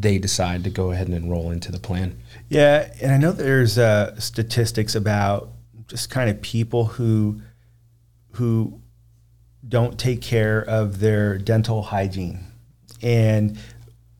they 0.00 0.18
decide 0.18 0.64
to 0.64 0.70
go 0.70 0.90
ahead 0.92 1.06
and 1.06 1.16
enroll 1.16 1.50
into 1.50 1.70
the 1.70 1.78
plan. 1.78 2.18
Yeah, 2.48 2.90
and 3.00 3.12
I 3.12 3.18
know 3.18 3.32
there's 3.32 3.78
uh, 3.78 4.18
statistics 4.18 4.94
about 4.94 5.50
just 5.86 6.10
kind 6.10 6.30
of 6.30 6.40
people 6.40 6.86
who 6.86 7.42
who 8.32 8.80
don't 9.68 9.98
take 9.98 10.22
care 10.22 10.60
of 10.62 11.00
their 11.00 11.36
dental 11.36 11.82
hygiene 11.82 12.40
and 13.02 13.58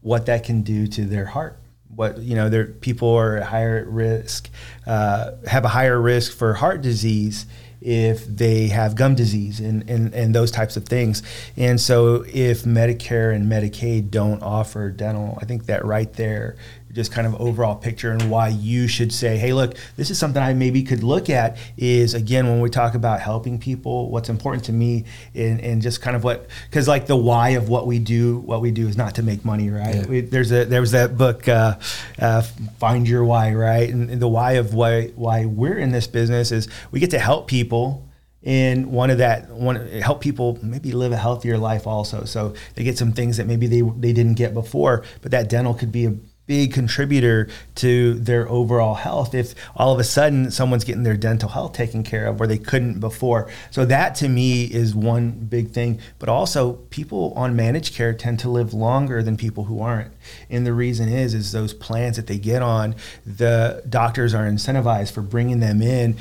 what 0.00 0.26
that 0.26 0.44
can 0.44 0.62
do 0.62 0.86
to 0.86 1.04
their 1.04 1.24
heart 1.24 1.62
what 1.94 2.18
you 2.18 2.34
know, 2.34 2.48
there 2.48 2.66
people 2.66 3.10
are 3.10 3.36
at 3.36 3.44
higher 3.44 3.84
risk, 3.88 4.48
uh, 4.86 5.32
have 5.46 5.64
a 5.64 5.68
higher 5.68 6.00
risk 6.00 6.36
for 6.36 6.54
heart 6.54 6.80
disease 6.80 7.46
if 7.84 8.26
they 8.26 8.68
have 8.68 8.94
gum 8.94 9.14
disease 9.14 9.60
and, 9.60 9.88
and, 9.88 10.14
and 10.14 10.34
those 10.34 10.50
types 10.50 10.76
of 10.76 10.86
things. 10.86 11.22
And 11.56 11.80
so 11.80 12.24
if 12.28 12.62
Medicare 12.62 13.34
and 13.34 13.50
Medicaid 13.50 14.10
don't 14.10 14.42
offer 14.42 14.90
dental, 14.90 15.38
I 15.40 15.44
think 15.44 15.66
that 15.66 15.84
right 15.84 16.12
there 16.12 16.56
just 16.92 17.10
kind 17.10 17.26
of 17.26 17.40
overall 17.40 17.74
picture 17.74 18.10
and 18.12 18.30
why 18.30 18.48
you 18.48 18.86
should 18.86 19.12
say, 19.12 19.36
hey, 19.36 19.52
look, 19.52 19.74
this 19.96 20.10
is 20.10 20.18
something 20.18 20.42
I 20.42 20.52
maybe 20.52 20.82
could 20.82 21.02
look 21.02 21.30
at. 21.30 21.56
Is 21.76 22.14
again, 22.14 22.46
when 22.46 22.60
we 22.60 22.68
talk 22.68 22.94
about 22.94 23.20
helping 23.20 23.58
people, 23.58 24.10
what's 24.10 24.28
important 24.28 24.64
to 24.64 24.72
me 24.72 25.04
and, 25.34 25.60
and 25.60 25.80
just 25.80 26.02
kind 26.02 26.14
of 26.14 26.24
what, 26.24 26.46
because 26.68 26.88
like 26.88 27.06
the 27.06 27.16
why 27.16 27.50
of 27.50 27.68
what 27.68 27.86
we 27.86 27.98
do, 27.98 28.38
what 28.38 28.60
we 28.60 28.70
do 28.70 28.86
is 28.88 28.96
not 28.96 29.14
to 29.14 29.22
make 29.22 29.44
money, 29.44 29.70
right? 29.70 29.94
Yeah. 29.94 30.06
We, 30.06 30.20
there's 30.20 30.52
a, 30.52 30.64
there 30.64 30.80
was 30.80 30.92
that 30.92 31.16
book, 31.16 31.48
uh, 31.48 31.78
uh, 32.18 32.42
Find 32.78 33.08
Your 33.08 33.24
Why, 33.24 33.54
right? 33.54 33.88
And, 33.88 34.10
and 34.10 34.20
the 34.20 34.28
why 34.28 34.52
of 34.52 34.74
why, 34.74 35.08
why 35.08 35.46
we're 35.46 35.78
in 35.78 35.92
this 35.92 36.06
business 36.06 36.52
is 36.52 36.68
we 36.90 37.00
get 37.00 37.10
to 37.10 37.18
help 37.18 37.48
people 37.48 38.06
and 38.44 38.90
one 38.90 39.08
of 39.10 39.18
that 39.18 39.48
one 39.50 39.86
help 40.00 40.20
people 40.20 40.58
maybe 40.62 40.90
live 40.90 41.12
a 41.12 41.16
healthier 41.16 41.56
life 41.56 41.86
also 41.86 42.24
so 42.24 42.52
they 42.74 42.82
get 42.82 42.98
some 42.98 43.12
things 43.12 43.36
that 43.36 43.46
maybe 43.46 43.68
they 43.68 43.82
they 43.98 44.12
didn't 44.12 44.34
get 44.34 44.52
before 44.52 45.04
but 45.20 45.30
that 45.30 45.48
dental 45.48 45.74
could 45.74 45.92
be 45.92 46.06
a 46.06 46.14
big 46.46 46.72
contributor 46.72 47.48
to 47.74 48.14
their 48.14 48.48
overall 48.48 48.94
health 48.94 49.34
if 49.34 49.54
all 49.76 49.92
of 49.92 50.00
a 50.00 50.04
sudden 50.04 50.50
someone's 50.50 50.84
getting 50.84 51.04
their 51.04 51.16
dental 51.16 51.48
health 51.48 51.72
taken 51.72 52.02
care 52.02 52.26
of 52.26 52.40
where 52.40 52.48
they 52.48 52.58
couldn't 52.58 52.98
before. 52.98 53.48
So 53.70 53.84
that 53.84 54.14
to 54.16 54.28
me 54.28 54.64
is 54.64 54.94
one 54.94 55.30
big 55.30 55.70
thing. 55.70 56.00
But 56.18 56.28
also 56.28 56.74
people 56.90 57.32
on 57.36 57.54
managed 57.54 57.94
care 57.94 58.12
tend 58.12 58.40
to 58.40 58.50
live 58.50 58.74
longer 58.74 59.22
than 59.22 59.36
people 59.36 59.64
who 59.64 59.80
aren't. 59.80 60.12
And 60.50 60.66
the 60.66 60.72
reason 60.72 61.08
is 61.08 61.34
is 61.34 61.52
those 61.52 61.72
plans 61.72 62.16
that 62.16 62.26
they 62.26 62.38
get 62.38 62.62
on, 62.62 62.96
the 63.24 63.82
doctors 63.88 64.34
are 64.34 64.44
incentivized 64.44 65.12
for 65.12 65.22
bringing 65.22 65.60
them 65.60 65.80
in 65.80 66.16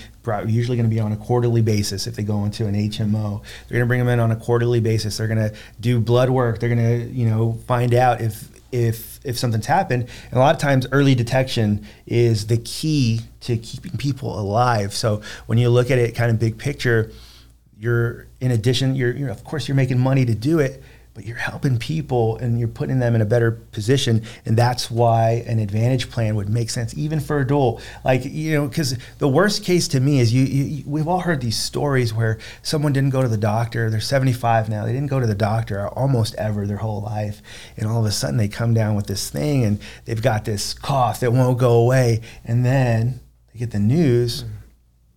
usually 0.46 0.78
going 0.78 0.88
to 0.88 0.96
be 0.96 1.00
on 1.00 1.12
a 1.12 1.18
quarterly 1.18 1.62
basis 1.62 2.06
if 2.06 2.16
they 2.16 2.24
go 2.24 2.46
into 2.46 2.68
an 2.68 2.76
HMO. 2.76 3.42
They're 3.68 3.78
going 3.78 3.82
to 3.82 3.86
bring 3.88 4.00
them 4.00 4.08
in 4.08 4.20
on 4.20 4.32
a 4.32 4.36
quarterly 4.36 4.80
basis. 4.80 5.18
They're 5.18 5.28
going 5.28 5.50
to 5.50 5.56
do 5.80 6.00
blood 6.00 6.30
work. 6.30 6.60
They're 6.60 6.74
going 6.74 7.08
to, 7.08 7.12
you 7.12 7.28
know, 7.28 7.54
find 7.66 7.94
out 7.94 8.22
if 8.22 8.48
if 8.72 9.11
if 9.24 9.38
something's 9.38 9.66
happened. 9.66 10.08
And 10.30 10.34
a 10.34 10.40
lot 10.40 10.56
of 10.56 10.62
times, 10.62 10.88
early 10.92 11.16
detection 11.16 11.86
is 12.06 12.48
the 12.48 12.58
key 12.58 13.22
to 13.42 13.58
keeping 13.58 13.98
people 13.98 14.40
alive. 14.40 14.94
So 14.94 15.22
when 15.46 15.58
you 15.58 15.70
look 15.70 15.92
at 15.92 15.98
it, 15.98 16.16
kind 16.16 16.32
of 16.32 16.40
big 16.40 16.58
picture, 16.58 17.12
you're 17.78 18.28
in 18.40 18.52
addition, 18.52 18.96
you're, 18.96 19.12
you're 19.12 19.30
of 19.30 19.44
course 19.44 19.68
you're 19.68 19.76
making 19.76 20.00
money 20.00 20.26
to 20.26 20.36
do 20.36 20.60
it, 20.60 20.84
but 21.14 21.26
you're 21.26 21.36
helping 21.36 21.78
people 21.78 22.38
and 22.38 22.58
you're 22.58 22.70
putting 22.70 23.00
them 23.00 23.16
in 23.16 23.22
a 23.22 23.26
better 23.26 23.52
position. 23.52 24.24
And 24.46 24.58
that's 24.58 24.90
why 24.90 25.44
an 25.46 25.60
advantage 25.60 26.10
plan 26.10 26.36
would 26.36 26.48
make 26.48 26.70
sense, 26.70 26.98
even 26.98 27.20
for 27.20 27.40
a 27.40 27.48
dual. 27.48 27.82
Like, 28.06 28.24
you 28.24 28.54
know, 28.54 28.68
because 28.68 28.98
the 29.18 29.28
worst 29.28 29.66
case 29.66 29.90
to 29.90 30.00
me 30.00 30.20
is 30.20 30.34
you, 30.34 30.44
you, 30.44 30.84
we've 30.88 31.08
all 31.08 31.20
heard 31.20 31.42
these 31.42 31.60
stories 31.60 32.14
where 32.14 32.40
someone 32.62 32.94
didn't 32.94 33.10
go 33.10 33.22
to 33.22 33.28
the 33.28 33.38
doctor. 33.38 33.90
They're 33.90 34.00
75 34.00 34.70
now. 34.70 34.86
They 34.86 34.94
didn't 34.94 35.10
go 35.10 35.20
to 35.20 35.28
the 35.28 35.36
doctor 35.36 35.86
almost 35.90 36.34
ever 36.36 36.66
their 36.66 36.78
whole 36.78 37.02
life. 37.02 37.42
And 37.76 37.88
all 37.88 38.00
of 38.00 38.06
a 38.06 38.12
sudden 38.12 38.38
they 38.38 38.48
come 38.48 38.74
down 38.74 38.96
with 38.96 39.08
this 39.08 39.30
thing 39.30 39.66
and 39.66 39.80
they've 40.06 40.22
got 40.22 40.46
this 40.46 40.74
cough 40.74 41.20
that 41.20 41.34
won't 41.34 41.60
go 41.60 41.74
away. 41.74 42.22
And 42.46 42.66
then 42.66 43.20
they 43.52 43.60
get 43.60 43.72
the 43.72 43.80
news 43.80 44.44
mm. 44.44 44.50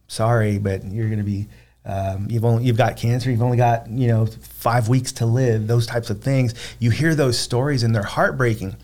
sorry, 0.08 0.58
but 0.58 0.84
you're 0.84 1.06
going 1.06 1.18
to 1.18 1.24
be 1.24 1.46
um, 1.84 2.28
you've 2.30 2.44
only 2.44 2.64
you've 2.64 2.76
got 2.76 2.96
cancer. 2.96 3.30
You've 3.30 3.42
only 3.42 3.56
got 3.56 3.88
you 3.88 4.08
know 4.08 4.26
five 4.26 4.88
weeks 4.88 5.12
to 5.12 5.26
live. 5.26 5.66
Those 5.66 5.86
types 5.86 6.10
of 6.10 6.22
things. 6.22 6.54
You 6.78 6.90
hear 6.90 7.14
those 7.14 7.38
stories 7.38 7.82
and 7.82 7.94
they're 7.94 8.02
heartbreaking. 8.02 8.76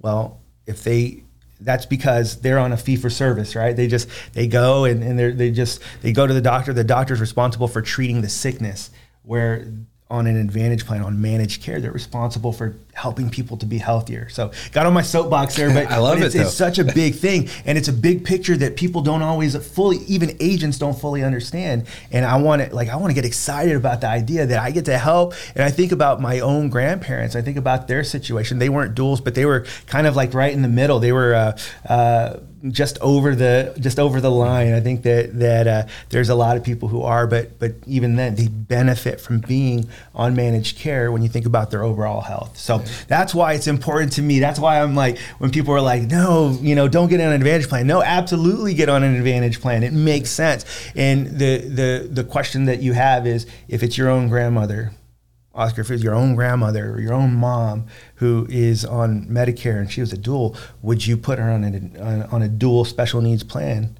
Well, 0.00 0.40
if 0.66 0.82
they 0.82 1.22
that's 1.60 1.84
because 1.84 2.40
they're 2.40 2.58
on 2.58 2.72
a 2.72 2.76
fee 2.76 2.96
for 2.96 3.10
service, 3.10 3.54
right? 3.54 3.76
They 3.76 3.86
just 3.86 4.08
they 4.32 4.46
go 4.46 4.84
and, 4.84 5.02
and 5.02 5.18
they 5.18 5.30
they 5.32 5.50
just 5.50 5.82
they 6.00 6.12
go 6.12 6.26
to 6.26 6.32
the 6.32 6.40
doctor. 6.40 6.72
The 6.72 6.84
doctor's 6.84 7.20
responsible 7.20 7.68
for 7.68 7.82
treating 7.82 8.22
the 8.22 8.30
sickness. 8.30 8.90
Where 9.22 9.66
on 10.10 10.26
an 10.26 10.36
advantage 10.36 10.86
plan 10.86 11.02
on 11.02 11.20
managed 11.20 11.62
care 11.62 11.80
they're 11.80 11.92
responsible 11.92 12.52
for 12.52 12.74
helping 13.00 13.30
people 13.30 13.56
to 13.56 13.66
be 13.66 13.78
healthier 13.78 14.28
so 14.28 14.50
got 14.72 14.86
on 14.86 14.92
my 14.92 15.02
soapbox 15.02 15.56
there 15.56 15.72
but 15.72 15.86
i 15.90 15.96
love 15.96 16.18
but 16.18 16.26
it's, 16.26 16.34
it 16.34 16.42
it's 16.42 16.54
such 16.54 16.78
a 16.78 16.84
big 16.84 17.14
thing 17.14 17.48
and 17.64 17.78
it's 17.78 17.88
a 17.88 17.92
big 17.92 18.24
picture 18.24 18.56
that 18.56 18.76
people 18.76 19.00
don't 19.00 19.22
always 19.22 19.56
fully 19.66 19.96
even 20.06 20.36
agents 20.40 20.78
don't 20.78 20.98
fully 20.98 21.24
understand 21.24 21.86
and 22.12 22.24
i 22.24 22.36
want 22.36 22.62
to 22.62 22.74
like 22.74 22.88
i 22.88 22.96
want 22.96 23.10
to 23.10 23.14
get 23.14 23.24
excited 23.24 23.74
about 23.74 24.02
the 24.02 24.06
idea 24.06 24.44
that 24.44 24.58
i 24.58 24.70
get 24.70 24.84
to 24.84 24.98
help 24.98 25.32
and 25.54 25.64
i 25.64 25.70
think 25.70 25.92
about 25.92 26.20
my 26.20 26.40
own 26.40 26.68
grandparents 26.68 27.34
i 27.34 27.40
think 27.40 27.56
about 27.56 27.88
their 27.88 28.04
situation 28.04 28.58
they 28.58 28.68
weren't 28.68 28.94
duals 28.94 29.22
but 29.22 29.34
they 29.34 29.46
were 29.46 29.64
kind 29.86 30.06
of 30.06 30.14
like 30.14 30.34
right 30.34 30.52
in 30.52 30.62
the 30.62 30.68
middle 30.68 30.98
they 30.98 31.12
were 31.12 31.34
uh, 31.34 31.58
uh, 31.88 32.38
just 32.68 32.98
over 33.00 33.34
the 33.34 33.74
just 33.80 33.98
over 33.98 34.20
the 34.20 34.30
line. 34.30 34.74
I 34.74 34.80
think 34.80 35.02
that 35.02 35.38
that 35.38 35.66
uh, 35.66 35.86
there's 36.10 36.28
a 36.28 36.34
lot 36.34 36.56
of 36.56 36.64
people 36.64 36.88
who 36.88 37.02
are, 37.02 37.26
but 37.26 37.58
but 37.58 37.72
even 37.86 38.16
then 38.16 38.34
they 38.34 38.48
benefit 38.48 39.20
from 39.20 39.40
being 39.40 39.88
on 40.14 40.34
managed 40.34 40.78
care 40.78 41.10
when 41.10 41.22
you 41.22 41.28
think 41.28 41.46
about 41.46 41.70
their 41.70 41.82
overall 41.82 42.20
health. 42.20 42.58
So 42.58 42.82
that's 43.08 43.34
why 43.34 43.54
it's 43.54 43.66
important 43.66 44.12
to 44.14 44.22
me. 44.22 44.40
That's 44.40 44.58
why 44.58 44.80
I'm 44.80 44.94
like 44.94 45.18
when 45.38 45.50
people 45.50 45.74
are 45.74 45.80
like, 45.80 46.02
no, 46.02 46.56
you 46.60 46.74
know, 46.74 46.88
don't 46.88 47.08
get 47.08 47.20
on 47.20 47.28
an 47.28 47.32
advantage 47.34 47.68
plan. 47.68 47.86
No, 47.86 48.02
absolutely 48.02 48.74
get 48.74 48.88
on 48.88 49.02
an 49.02 49.14
advantage 49.14 49.60
plan. 49.60 49.82
It 49.82 49.92
makes 49.92 50.30
sense. 50.30 50.64
And 50.94 51.26
the 51.26 51.58
the 51.58 52.08
the 52.10 52.24
question 52.24 52.66
that 52.66 52.80
you 52.80 52.92
have 52.92 53.26
is 53.26 53.46
if 53.68 53.82
it's 53.82 53.96
your 53.96 54.08
own 54.08 54.28
grandmother 54.28 54.92
Oscar, 55.54 55.80
if 55.80 55.90
it 55.90 55.94
was 55.94 56.02
your 56.02 56.14
own 56.14 56.34
grandmother 56.34 56.92
or 56.92 57.00
your 57.00 57.12
own 57.12 57.34
mom 57.34 57.86
who 58.16 58.46
is 58.48 58.84
on 58.84 59.26
Medicare 59.26 59.78
and 59.78 59.90
she 59.90 60.00
was 60.00 60.12
a 60.12 60.18
dual, 60.18 60.56
would 60.80 61.06
you 61.06 61.16
put 61.16 61.38
her 61.38 61.50
on 61.50 61.64
a, 61.64 62.28
on 62.30 62.42
a 62.42 62.48
dual 62.48 62.84
special 62.84 63.20
needs 63.20 63.42
plan? 63.42 63.98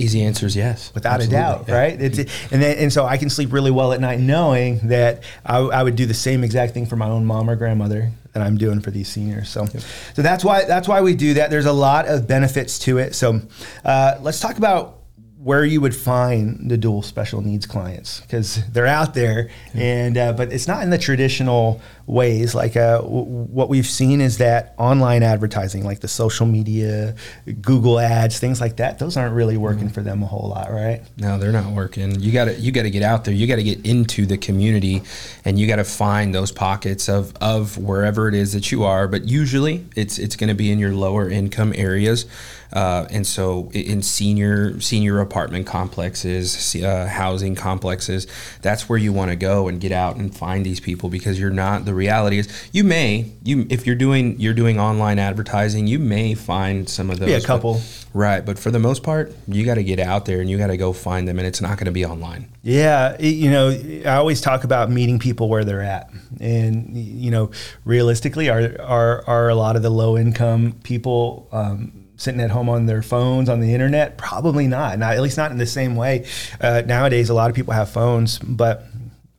Easy 0.00 0.22
answer 0.22 0.46
is 0.46 0.56
yes, 0.56 0.92
without 0.94 1.14
Absolutely, 1.14 1.36
a 1.36 1.40
doubt, 1.40 1.64
yeah. 1.68 1.78
right? 1.78 2.00
It's, 2.00 2.18
and 2.50 2.62
then, 2.62 2.78
and 2.78 2.92
so 2.92 3.04
I 3.04 3.16
can 3.16 3.30
sleep 3.30 3.52
really 3.52 3.70
well 3.70 3.92
at 3.92 4.00
night 4.00 4.20
knowing 4.20 4.88
that 4.88 5.22
I, 5.44 5.58
I, 5.58 5.82
would 5.82 5.96
do 5.96 6.06
the 6.06 6.14
same 6.14 6.42
exact 6.42 6.74
thing 6.74 6.86
for 6.86 6.96
my 6.96 7.08
own 7.08 7.24
mom 7.26 7.50
or 7.50 7.56
grandmother 7.56 8.10
that 8.32 8.42
I'm 8.42 8.56
doing 8.56 8.80
for 8.80 8.90
these 8.90 9.08
seniors. 9.08 9.48
So, 9.48 9.64
yep. 9.64 9.82
so 10.14 10.22
that's 10.22 10.44
why 10.44 10.64
that's 10.64 10.88
why 10.88 11.00
we 11.00 11.14
do 11.14 11.34
that. 11.34 11.50
There's 11.50 11.66
a 11.66 11.72
lot 11.72 12.08
of 12.08 12.26
benefits 12.26 12.78
to 12.80 12.98
it. 12.98 13.14
So, 13.14 13.40
uh, 13.84 14.18
let's 14.22 14.40
talk 14.40 14.56
about 14.56 15.00
where 15.42 15.64
you 15.64 15.80
would 15.80 15.96
find 15.96 16.70
the 16.70 16.76
dual 16.76 17.00
special 17.00 17.40
needs 17.40 17.64
clients 17.64 18.20
because 18.20 18.62
they're 18.72 18.86
out 18.86 19.14
there 19.14 19.48
and 19.72 20.18
uh, 20.18 20.34
but 20.34 20.52
it's 20.52 20.68
not 20.68 20.82
in 20.82 20.90
the 20.90 20.98
traditional 20.98 21.80
ways. 22.10 22.54
Like 22.54 22.76
uh, 22.76 22.98
w- 22.98 23.24
what 23.24 23.68
we've 23.68 23.86
seen 23.86 24.20
is 24.20 24.38
that 24.38 24.74
online 24.78 25.22
advertising, 25.22 25.84
like 25.84 26.00
the 26.00 26.08
social 26.08 26.46
media, 26.46 27.14
Google 27.60 28.00
ads, 28.00 28.38
things 28.38 28.60
like 28.60 28.76
that, 28.76 28.98
those 28.98 29.16
aren't 29.16 29.34
really 29.34 29.56
working 29.56 29.84
mm-hmm. 29.84 29.94
for 29.94 30.02
them 30.02 30.22
a 30.22 30.26
whole 30.26 30.48
lot, 30.48 30.70
right? 30.70 31.02
No, 31.16 31.38
they're 31.38 31.52
not 31.52 31.72
working. 31.72 32.20
You 32.20 32.32
got 32.32 32.46
to 32.46 32.54
you 32.58 32.72
got 32.72 32.82
to 32.82 32.90
get 32.90 33.02
out 33.02 33.24
there. 33.24 33.34
You 33.34 33.46
got 33.46 33.56
to 33.56 33.62
get 33.62 33.86
into 33.86 34.26
the 34.26 34.36
community, 34.36 35.02
and 35.44 35.58
you 35.58 35.66
got 35.66 35.76
to 35.76 35.84
find 35.84 36.34
those 36.34 36.52
pockets 36.52 37.08
of 37.08 37.32
of 37.40 37.78
wherever 37.78 38.28
it 38.28 38.34
is 38.34 38.52
that 38.52 38.72
you 38.72 38.84
are. 38.84 39.06
But 39.06 39.24
usually, 39.24 39.86
it's 39.96 40.18
it's 40.18 40.36
going 40.36 40.48
to 40.48 40.54
be 40.54 40.70
in 40.70 40.78
your 40.78 40.92
lower 40.92 41.30
income 41.30 41.72
areas. 41.76 42.26
Uh, 42.72 43.06
and 43.10 43.26
so 43.26 43.68
in 43.72 44.00
senior 44.00 44.80
senior 44.80 45.20
apartment 45.20 45.66
complexes, 45.66 46.76
uh, 46.76 47.06
housing 47.06 47.54
complexes, 47.54 48.26
that's 48.62 48.88
where 48.88 48.98
you 48.98 49.12
want 49.12 49.30
to 49.30 49.36
go 49.36 49.66
and 49.66 49.80
get 49.80 49.90
out 49.90 50.16
and 50.16 50.36
find 50.36 50.64
these 50.64 50.78
people 50.78 51.08
because 51.08 51.38
you're 51.38 51.50
not. 51.50 51.84
The 51.84 51.94
reality 52.00 52.38
is, 52.38 52.48
you 52.72 52.82
may 52.82 53.32
you 53.44 53.66
if 53.70 53.86
you're 53.86 53.94
doing 54.06 54.40
you're 54.40 54.54
doing 54.54 54.80
online 54.80 55.18
advertising, 55.18 55.86
you 55.86 55.98
may 55.98 56.34
find 56.34 56.88
some 56.88 57.10
of 57.10 57.18
those. 57.18 57.28
Yeah, 57.28 57.36
a 57.36 57.42
couple. 57.42 57.74
But, 57.74 58.06
right, 58.14 58.44
but 58.44 58.58
for 58.58 58.70
the 58.70 58.78
most 58.78 59.02
part, 59.02 59.32
you 59.46 59.64
got 59.64 59.74
to 59.74 59.84
get 59.84 60.00
out 60.00 60.24
there 60.24 60.40
and 60.40 60.50
you 60.50 60.58
got 60.58 60.68
to 60.68 60.76
go 60.76 60.92
find 60.92 61.28
them, 61.28 61.38
and 61.38 61.46
it's 61.46 61.60
not 61.60 61.76
going 61.78 61.86
to 61.86 61.92
be 61.92 62.04
online. 62.04 62.50
Yeah, 62.62 63.20
you 63.20 63.50
know, 63.50 63.68
I 64.04 64.16
always 64.16 64.40
talk 64.40 64.64
about 64.64 64.90
meeting 64.90 65.18
people 65.18 65.48
where 65.48 65.64
they're 65.64 65.82
at, 65.82 66.10
and 66.40 66.96
you 66.96 67.30
know, 67.30 67.50
realistically, 67.84 68.48
are 68.48 68.76
are 68.80 69.24
are 69.28 69.48
a 69.48 69.54
lot 69.54 69.76
of 69.76 69.82
the 69.82 69.90
low 69.90 70.18
income 70.18 70.74
people. 70.82 71.48
Um, 71.52 72.06
sitting 72.20 72.40
at 72.42 72.50
home 72.50 72.68
on 72.68 72.84
their 72.84 73.00
phones 73.00 73.48
on 73.48 73.60
the 73.60 73.72
internet? 73.72 74.18
Probably 74.18 74.66
not. 74.66 74.98
Not 74.98 75.14
at 75.14 75.22
least 75.22 75.38
not 75.38 75.52
in 75.52 75.56
the 75.56 75.66
same 75.66 75.96
way. 75.96 76.26
Uh, 76.60 76.82
nowadays, 76.84 77.30
a 77.30 77.34
lot 77.34 77.48
of 77.48 77.56
people 77.56 77.72
have 77.72 77.88
phones, 77.88 78.38
but 78.38 78.84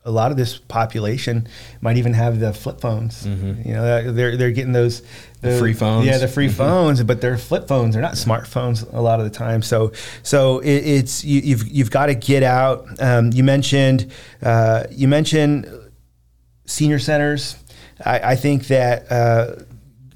a 0.04 0.12
lot 0.12 0.32
of 0.32 0.38
this 0.38 0.58
population 0.58 1.48
might 1.80 1.98
even 1.98 2.14
have 2.14 2.40
the 2.40 2.54
flip 2.54 2.82
phones. 2.82 3.26
Mm-hmm. 3.26 3.68
You 3.68 3.76
know, 3.76 4.12
they're 4.12 4.36
they're 4.36 4.52
getting 4.52 4.74
those 4.74 5.04
the 5.42 5.58
free 5.58 5.74
phones. 5.74 6.08
Yeah, 6.08 6.18
the 6.18 6.28
free 6.28 6.48
mm-hmm. 6.48 6.58
phones, 6.58 7.04
but 7.04 7.22
they're 7.22 7.38
flip 7.38 7.68
phones. 7.68 7.94
They're 7.94 8.02
not 8.02 8.14
smartphones 8.14 8.92
a 8.94 9.00
lot 9.00 9.20
of 9.20 9.26
the 9.26 9.32
time. 9.32 9.62
So, 9.62 9.92
so 10.24 10.60
it, 10.60 10.70
it's 10.70 11.24
you, 11.24 11.36
have 11.36 11.46
you've, 11.46 11.68
you've 11.68 11.92
got 11.92 12.08
to 12.08 12.16
get 12.16 12.42
out. 12.42 12.88
Um, 13.00 13.32
you 13.32 13.44
mentioned 13.44 14.12
uh, 14.42 14.86
you 14.90 15.08
mentioned 15.08 15.68
senior 16.66 17.00
centers. 17.00 17.58
I, 18.04 18.32
I 18.32 18.36
think 18.36 18.68
that 18.68 19.12
uh, 19.12 19.56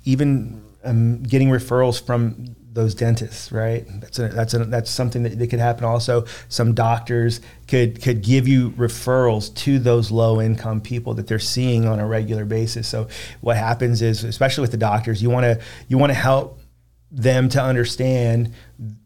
even 0.03 0.63
um, 0.83 1.21
getting 1.23 1.49
referrals 1.49 2.03
from 2.03 2.54
those 2.75 2.93
dentists, 2.93 3.51
right? 3.51 3.85
That's 4.01 4.19
a, 4.19 4.27
that's 4.27 4.53
a, 4.53 4.65
that's 4.65 4.91
something 4.91 5.23
that, 5.23 5.39
that 5.39 5.47
could 5.47 5.59
happen. 5.59 5.85
Also, 5.85 6.25
some 6.49 6.73
doctors 6.73 7.41
could 7.67 8.01
could 8.03 8.21
give 8.21 8.47
you 8.47 8.71
referrals 8.71 9.53
to 9.55 9.79
those 9.79 10.11
low 10.11 10.39
income 10.41 10.81
people 10.81 11.13
that 11.15 11.27
they're 11.27 11.39
seeing 11.39 11.87
on 11.87 11.99
a 11.99 12.05
regular 12.05 12.45
basis. 12.45 12.87
So 12.87 13.07
what 13.41 13.57
happens 13.57 14.01
is, 14.01 14.23
especially 14.23 14.61
with 14.61 14.71
the 14.71 14.77
doctors, 14.77 15.23
you 15.23 15.29
want 15.29 15.45
to 15.45 15.61
you 15.87 15.97
want 15.97 16.11
to 16.11 16.15
help 16.15 16.59
them 17.11 17.47
to 17.49 17.61
understand 17.61 18.53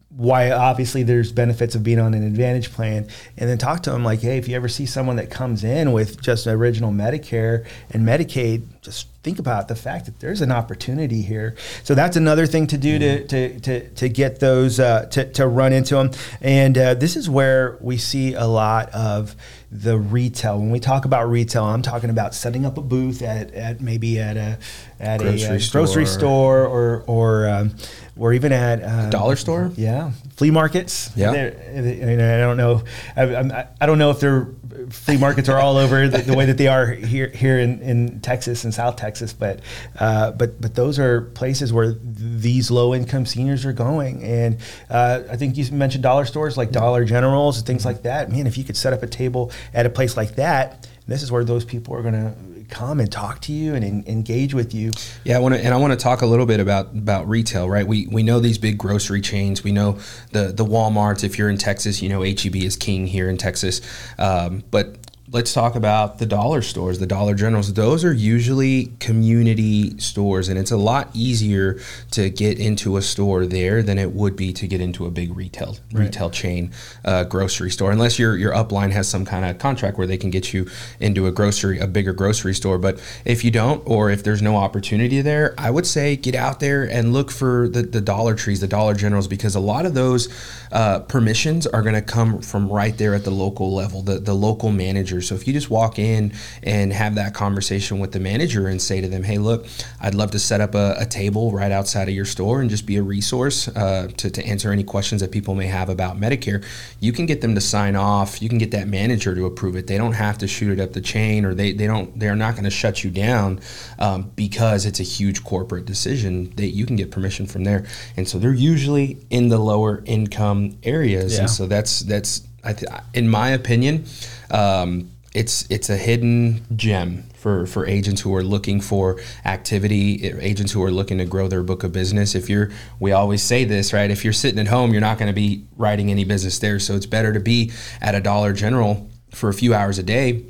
why 0.08 0.50
obviously 0.50 1.04
there's 1.04 1.30
benefits 1.30 1.76
of 1.76 1.84
being 1.84 2.00
on 2.00 2.12
an 2.14 2.24
advantage 2.24 2.72
plan 2.72 3.06
and 3.36 3.48
then 3.48 3.56
talk 3.56 3.82
to 3.84 3.90
them 3.90 4.04
like 4.04 4.20
hey 4.20 4.36
if 4.36 4.48
you 4.48 4.56
ever 4.56 4.68
see 4.68 4.84
someone 4.84 5.16
that 5.16 5.30
comes 5.30 5.62
in 5.62 5.92
with 5.92 6.20
just 6.20 6.48
original 6.48 6.90
medicare 6.90 7.64
and 7.90 8.06
medicaid 8.06 8.66
just 8.82 9.08
think 9.22 9.38
about 9.38 9.68
the 9.68 9.74
fact 9.74 10.06
that 10.06 10.18
there's 10.20 10.40
an 10.40 10.50
opportunity 10.50 11.20
here 11.20 11.54
so 11.84 11.94
that's 11.94 12.16
another 12.16 12.46
thing 12.46 12.66
to 12.66 12.78
do 12.78 12.98
to, 12.98 13.26
to, 13.26 13.60
to, 13.60 13.88
to 13.90 14.08
get 14.08 14.40
those 14.40 14.80
uh, 14.80 15.04
to, 15.06 15.30
to 15.32 15.46
run 15.46 15.72
into 15.72 15.94
them 15.94 16.10
and 16.40 16.78
uh, 16.78 16.94
this 16.94 17.16
is 17.16 17.28
where 17.28 17.76
we 17.80 17.98
see 17.98 18.32
a 18.34 18.46
lot 18.46 18.88
of 18.90 19.36
the 19.70 19.98
retail 19.98 20.58
when 20.58 20.70
we 20.70 20.80
talk 20.80 21.04
about 21.04 21.28
retail 21.28 21.64
i'm 21.64 21.82
talking 21.82 22.10
about 22.10 22.34
setting 22.34 22.64
up 22.64 22.78
a 22.78 22.82
booth 22.82 23.20
at, 23.22 23.52
at 23.52 23.80
maybe 23.80 24.18
at 24.18 24.36
a 24.36 24.58
at 24.98 25.20
grocery 25.20 25.46
a 25.46 25.54
uh, 25.54 25.58
store. 25.58 25.82
grocery 25.82 26.06
store 26.06 26.66
or 26.66 27.04
or 27.06 27.48
um, 27.48 27.74
or 28.20 28.34
even 28.34 28.52
at 28.52 28.84
um, 28.84 29.10
dollar 29.10 29.34
store. 29.34 29.72
Yeah, 29.76 30.12
flea 30.36 30.50
markets. 30.50 31.10
Yeah, 31.16 31.30
I 31.30 32.38
don't 32.38 32.58
know. 32.58 32.82
I, 33.16 33.22
I, 33.22 33.68
I, 33.80 33.86
don't 33.86 33.98
know 33.98 34.10
if 34.10 34.20
their 34.20 34.48
flea 34.90 35.16
markets 35.16 35.48
are 35.48 35.58
all 35.58 35.78
over 35.78 36.06
the, 36.06 36.18
the, 36.18 36.34
way 36.34 36.44
that 36.46 36.58
they 36.58 36.68
are 36.68 36.86
here 36.86 37.28
here 37.28 37.58
in, 37.58 37.80
in 37.80 38.20
Texas 38.20 38.64
and 38.70 38.74
South 38.74 38.94
Texas, 38.94 39.32
but 39.32 39.58
uh, 39.98 40.30
but 40.30 40.60
but 40.60 40.76
those 40.76 40.98
are 41.00 41.22
places 41.22 41.72
where 41.72 41.96
these 42.02 42.70
low 42.70 42.94
income 42.94 43.26
seniors 43.26 43.66
are 43.66 43.72
going. 43.72 44.22
And 44.22 44.58
uh, 44.88 45.22
I 45.28 45.36
think 45.36 45.56
you 45.56 45.70
mentioned 45.72 46.04
dollar 46.04 46.24
stores 46.24 46.56
like 46.56 46.70
Dollar 46.70 47.04
Generals 47.04 47.58
and 47.58 47.66
things 47.66 47.84
like 47.84 48.02
that. 48.02 48.30
Man, 48.30 48.46
if 48.46 48.56
you 48.56 48.62
could 48.62 48.76
set 48.76 48.92
up 48.92 49.02
a 49.02 49.08
table 49.08 49.50
at 49.74 49.86
a 49.86 49.90
place 49.90 50.16
like 50.16 50.36
that, 50.36 50.88
this 51.08 51.24
is 51.24 51.32
where 51.32 51.42
those 51.42 51.64
people 51.64 51.94
are 51.96 52.02
going 52.02 52.14
to 52.14 52.32
come 52.68 53.00
and 53.00 53.10
talk 53.10 53.40
to 53.40 53.52
you 53.52 53.74
and 53.74 53.84
en- 53.84 54.04
engage 54.06 54.54
with 54.54 54.72
you. 54.72 54.92
Yeah, 55.24 55.36
I 55.36 55.40
want 55.40 55.56
to, 55.56 55.64
and 55.64 55.74
I 55.74 55.76
want 55.76 55.92
to 55.92 55.98
talk 55.98 56.22
a 56.22 56.26
little 56.26 56.46
bit 56.46 56.60
about 56.60 56.92
about 56.92 57.28
retail. 57.28 57.68
Right, 57.68 57.86
we 57.86 58.06
we 58.06 58.22
know 58.22 58.38
these 58.38 58.58
big 58.58 58.78
grocery 58.78 59.20
chains. 59.20 59.64
We 59.64 59.72
know 59.72 59.98
the 60.30 60.52
the 60.52 60.64
WalMarts. 60.64 61.24
If 61.24 61.38
you're 61.38 61.50
in 61.50 61.58
Texas, 61.58 62.00
you 62.00 62.08
know 62.08 62.22
HEB 62.22 62.54
is 62.56 62.76
king 62.76 63.08
here 63.08 63.28
in 63.28 63.36
Texas. 63.36 63.80
Um, 64.18 64.62
but 64.70 65.09
let's 65.32 65.52
talk 65.52 65.76
about 65.76 66.18
the 66.18 66.26
dollar 66.26 66.60
stores, 66.60 66.98
the 66.98 67.06
Dollar 67.06 67.34
Generals. 67.34 67.72
Those 67.74 68.04
are 68.04 68.12
usually 68.12 68.92
community 68.98 69.98
stores, 69.98 70.48
and 70.48 70.58
it's 70.58 70.70
a 70.70 70.76
lot 70.76 71.08
easier 71.14 71.80
to 72.12 72.30
get 72.30 72.58
into 72.58 72.96
a 72.96 73.02
store 73.02 73.46
there 73.46 73.82
than 73.82 73.98
it 73.98 74.12
would 74.12 74.34
be 74.34 74.52
to 74.54 74.66
get 74.66 74.80
into 74.80 75.06
a 75.06 75.10
big 75.10 75.36
retail 75.36 75.76
right. 75.92 76.04
retail 76.06 76.30
chain 76.30 76.72
uh, 77.04 77.24
grocery 77.24 77.70
store, 77.70 77.92
unless 77.92 78.18
your 78.18 78.36
your 78.36 78.52
upline 78.52 78.90
has 78.90 79.08
some 79.08 79.24
kind 79.24 79.44
of 79.44 79.58
contract 79.58 79.98
where 79.98 80.06
they 80.06 80.16
can 80.16 80.30
get 80.30 80.52
you 80.52 80.68
into 80.98 81.26
a 81.26 81.32
grocery 81.32 81.78
a 81.78 81.86
bigger 81.86 82.12
grocery 82.12 82.54
store. 82.54 82.78
But 82.78 83.00
if 83.24 83.44
you 83.44 83.50
don't, 83.50 83.82
or 83.86 84.10
if 84.10 84.24
there's 84.24 84.42
no 84.42 84.56
opportunity 84.56 85.20
there, 85.20 85.54
I 85.56 85.70
would 85.70 85.86
say 85.86 86.16
get 86.16 86.34
out 86.34 86.60
there 86.60 86.84
and 86.84 87.12
look 87.12 87.30
for 87.30 87.68
the 87.68 87.82
the 87.82 88.00
Dollar 88.00 88.34
Trees, 88.34 88.60
the 88.60 88.68
Dollar 88.68 88.94
Generals, 88.94 89.28
because 89.28 89.54
a 89.54 89.60
lot 89.60 89.86
of 89.86 89.94
those 89.94 90.28
uh, 90.72 91.00
permissions 91.00 91.66
are 91.66 91.82
going 91.82 91.94
to 91.94 92.02
come 92.02 92.40
from 92.40 92.68
right 92.68 92.96
there 92.96 93.14
at 93.14 93.24
the 93.24 93.30
local 93.30 93.74
level, 93.74 94.02
the 94.02 94.18
the 94.18 94.34
local 94.34 94.72
managers 94.72 95.19
manager. 95.20 95.26
So 95.26 95.34
if 95.34 95.46
you 95.46 95.52
just 95.52 95.70
walk 95.70 95.98
in 95.98 96.32
and 96.62 96.92
have 96.92 97.14
that 97.16 97.34
conversation 97.34 98.00
with 98.00 98.12
the 98.12 98.20
manager 98.20 98.68
and 98.68 98.80
say 98.80 99.00
to 99.00 99.08
them, 99.08 99.22
hey, 99.22 99.38
look, 99.38 99.66
I'd 100.00 100.14
love 100.14 100.30
to 100.32 100.38
set 100.38 100.60
up 100.60 100.74
a, 100.74 100.96
a 100.98 101.06
table 101.06 101.52
right 101.52 101.72
outside 101.72 102.08
of 102.08 102.14
your 102.14 102.24
store 102.24 102.60
and 102.60 102.70
just 102.70 102.86
be 102.86 102.96
a 102.96 103.02
resource 103.02 103.68
uh, 103.68 104.08
to, 104.16 104.30
to 104.30 104.44
answer 104.44 104.72
any 104.72 104.84
questions 104.84 105.20
that 105.20 105.30
people 105.30 105.54
may 105.54 105.66
have 105.66 105.88
about 105.88 106.18
Medicare, 106.18 106.64
you 107.00 107.12
can 107.12 107.26
get 107.26 107.40
them 107.40 107.54
to 107.54 107.60
sign 107.60 107.96
off. 107.96 108.42
You 108.42 108.48
can 108.48 108.58
get 108.58 108.70
that 108.72 108.88
manager 108.88 109.34
to 109.34 109.46
approve 109.46 109.76
it. 109.76 109.86
They 109.86 109.98
don't 109.98 110.14
have 110.14 110.38
to 110.38 110.48
shoot 110.48 110.72
it 110.78 110.82
up 110.82 110.92
the 110.92 111.00
chain 111.00 111.44
or 111.44 111.54
they, 111.54 111.72
they 111.72 111.86
don't, 111.86 112.18
they're 112.18 112.36
not 112.36 112.54
going 112.54 112.64
to 112.64 112.70
shut 112.70 113.04
you 113.04 113.10
down 113.10 113.60
um, 113.98 114.30
because 114.36 114.86
it's 114.86 115.00
a 115.00 115.04
huge 115.04 115.44
corporate 115.44 115.86
decision 115.86 116.50
that 116.56 116.68
you 116.68 116.86
can 116.86 116.96
get 116.96 117.10
permission 117.10 117.46
from 117.46 117.64
there. 117.64 117.86
And 118.16 118.28
so 118.28 118.38
they're 118.38 118.52
usually 118.52 119.18
in 119.30 119.48
the 119.48 119.58
lower 119.58 120.02
income 120.06 120.78
areas. 120.82 121.34
Yeah. 121.34 121.40
And 121.40 121.50
so 121.50 121.66
that's, 121.66 122.00
that's, 122.00 122.46
I 122.62 122.74
th- 122.74 122.90
in 123.14 123.28
my 123.28 123.50
opinion, 123.50 124.04
um, 124.50 125.10
it's 125.32 125.70
it's 125.70 125.88
a 125.88 125.96
hidden 125.96 126.66
gem 126.74 127.24
for 127.34 127.66
for 127.66 127.86
agents 127.86 128.20
who 128.20 128.34
are 128.34 128.42
looking 128.42 128.80
for 128.80 129.20
activity, 129.44 130.26
agents 130.40 130.72
who 130.72 130.82
are 130.82 130.90
looking 130.90 131.18
to 131.18 131.24
grow 131.24 131.48
their 131.48 131.62
book 131.62 131.84
of 131.84 131.92
business. 131.92 132.34
If 132.34 132.48
you're, 132.50 132.70
we 132.98 133.12
always 133.12 133.42
say 133.42 133.64
this, 133.64 133.92
right? 133.92 134.10
If 134.10 134.24
you're 134.24 134.32
sitting 134.32 134.58
at 134.58 134.66
home, 134.66 134.92
you're 134.92 135.00
not 135.00 135.18
going 135.18 135.28
to 135.28 135.34
be 135.34 135.64
writing 135.76 136.10
any 136.10 136.24
business 136.24 136.58
there. 136.58 136.78
So 136.78 136.96
it's 136.96 137.06
better 137.06 137.32
to 137.32 137.40
be 137.40 137.72
at 138.00 138.14
a 138.14 138.20
Dollar 138.20 138.52
General 138.52 139.08
for 139.30 139.48
a 139.48 139.54
few 139.54 139.72
hours 139.72 139.98
a 139.98 140.02
day 140.02 140.44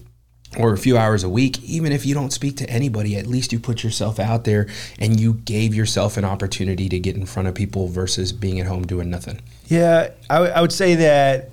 or 0.59 0.73
a 0.73 0.79
few 0.79 0.97
hours 0.97 1.23
a 1.23 1.29
week, 1.29 1.63
even 1.63 1.93
if 1.93 2.05
you 2.05 2.15
don't 2.15 2.33
speak 2.33 2.57
to 2.57 2.69
anybody, 2.69 3.17
at 3.17 3.27
least 3.27 3.53
you 3.53 3.61
put 3.61 3.85
yourself 3.85 4.19
out 4.19 4.45
there 4.45 4.67
and 4.99 5.21
you 5.21 5.35
gave 5.35 5.75
yourself 5.75 6.17
an 6.17 6.25
opportunity 6.25 6.89
to 6.89 6.99
get 6.99 7.15
in 7.15 7.25
front 7.25 7.47
of 7.47 7.55
people 7.55 7.87
versus 7.87 8.33
being 8.33 8.59
at 8.59 8.67
home 8.67 8.85
doing 8.85 9.11
nothing. 9.11 9.41
Yeah, 9.67 10.11
I, 10.29 10.35
w- 10.35 10.53
I 10.53 10.61
would 10.61 10.73
say 10.73 10.97
that 10.97 11.51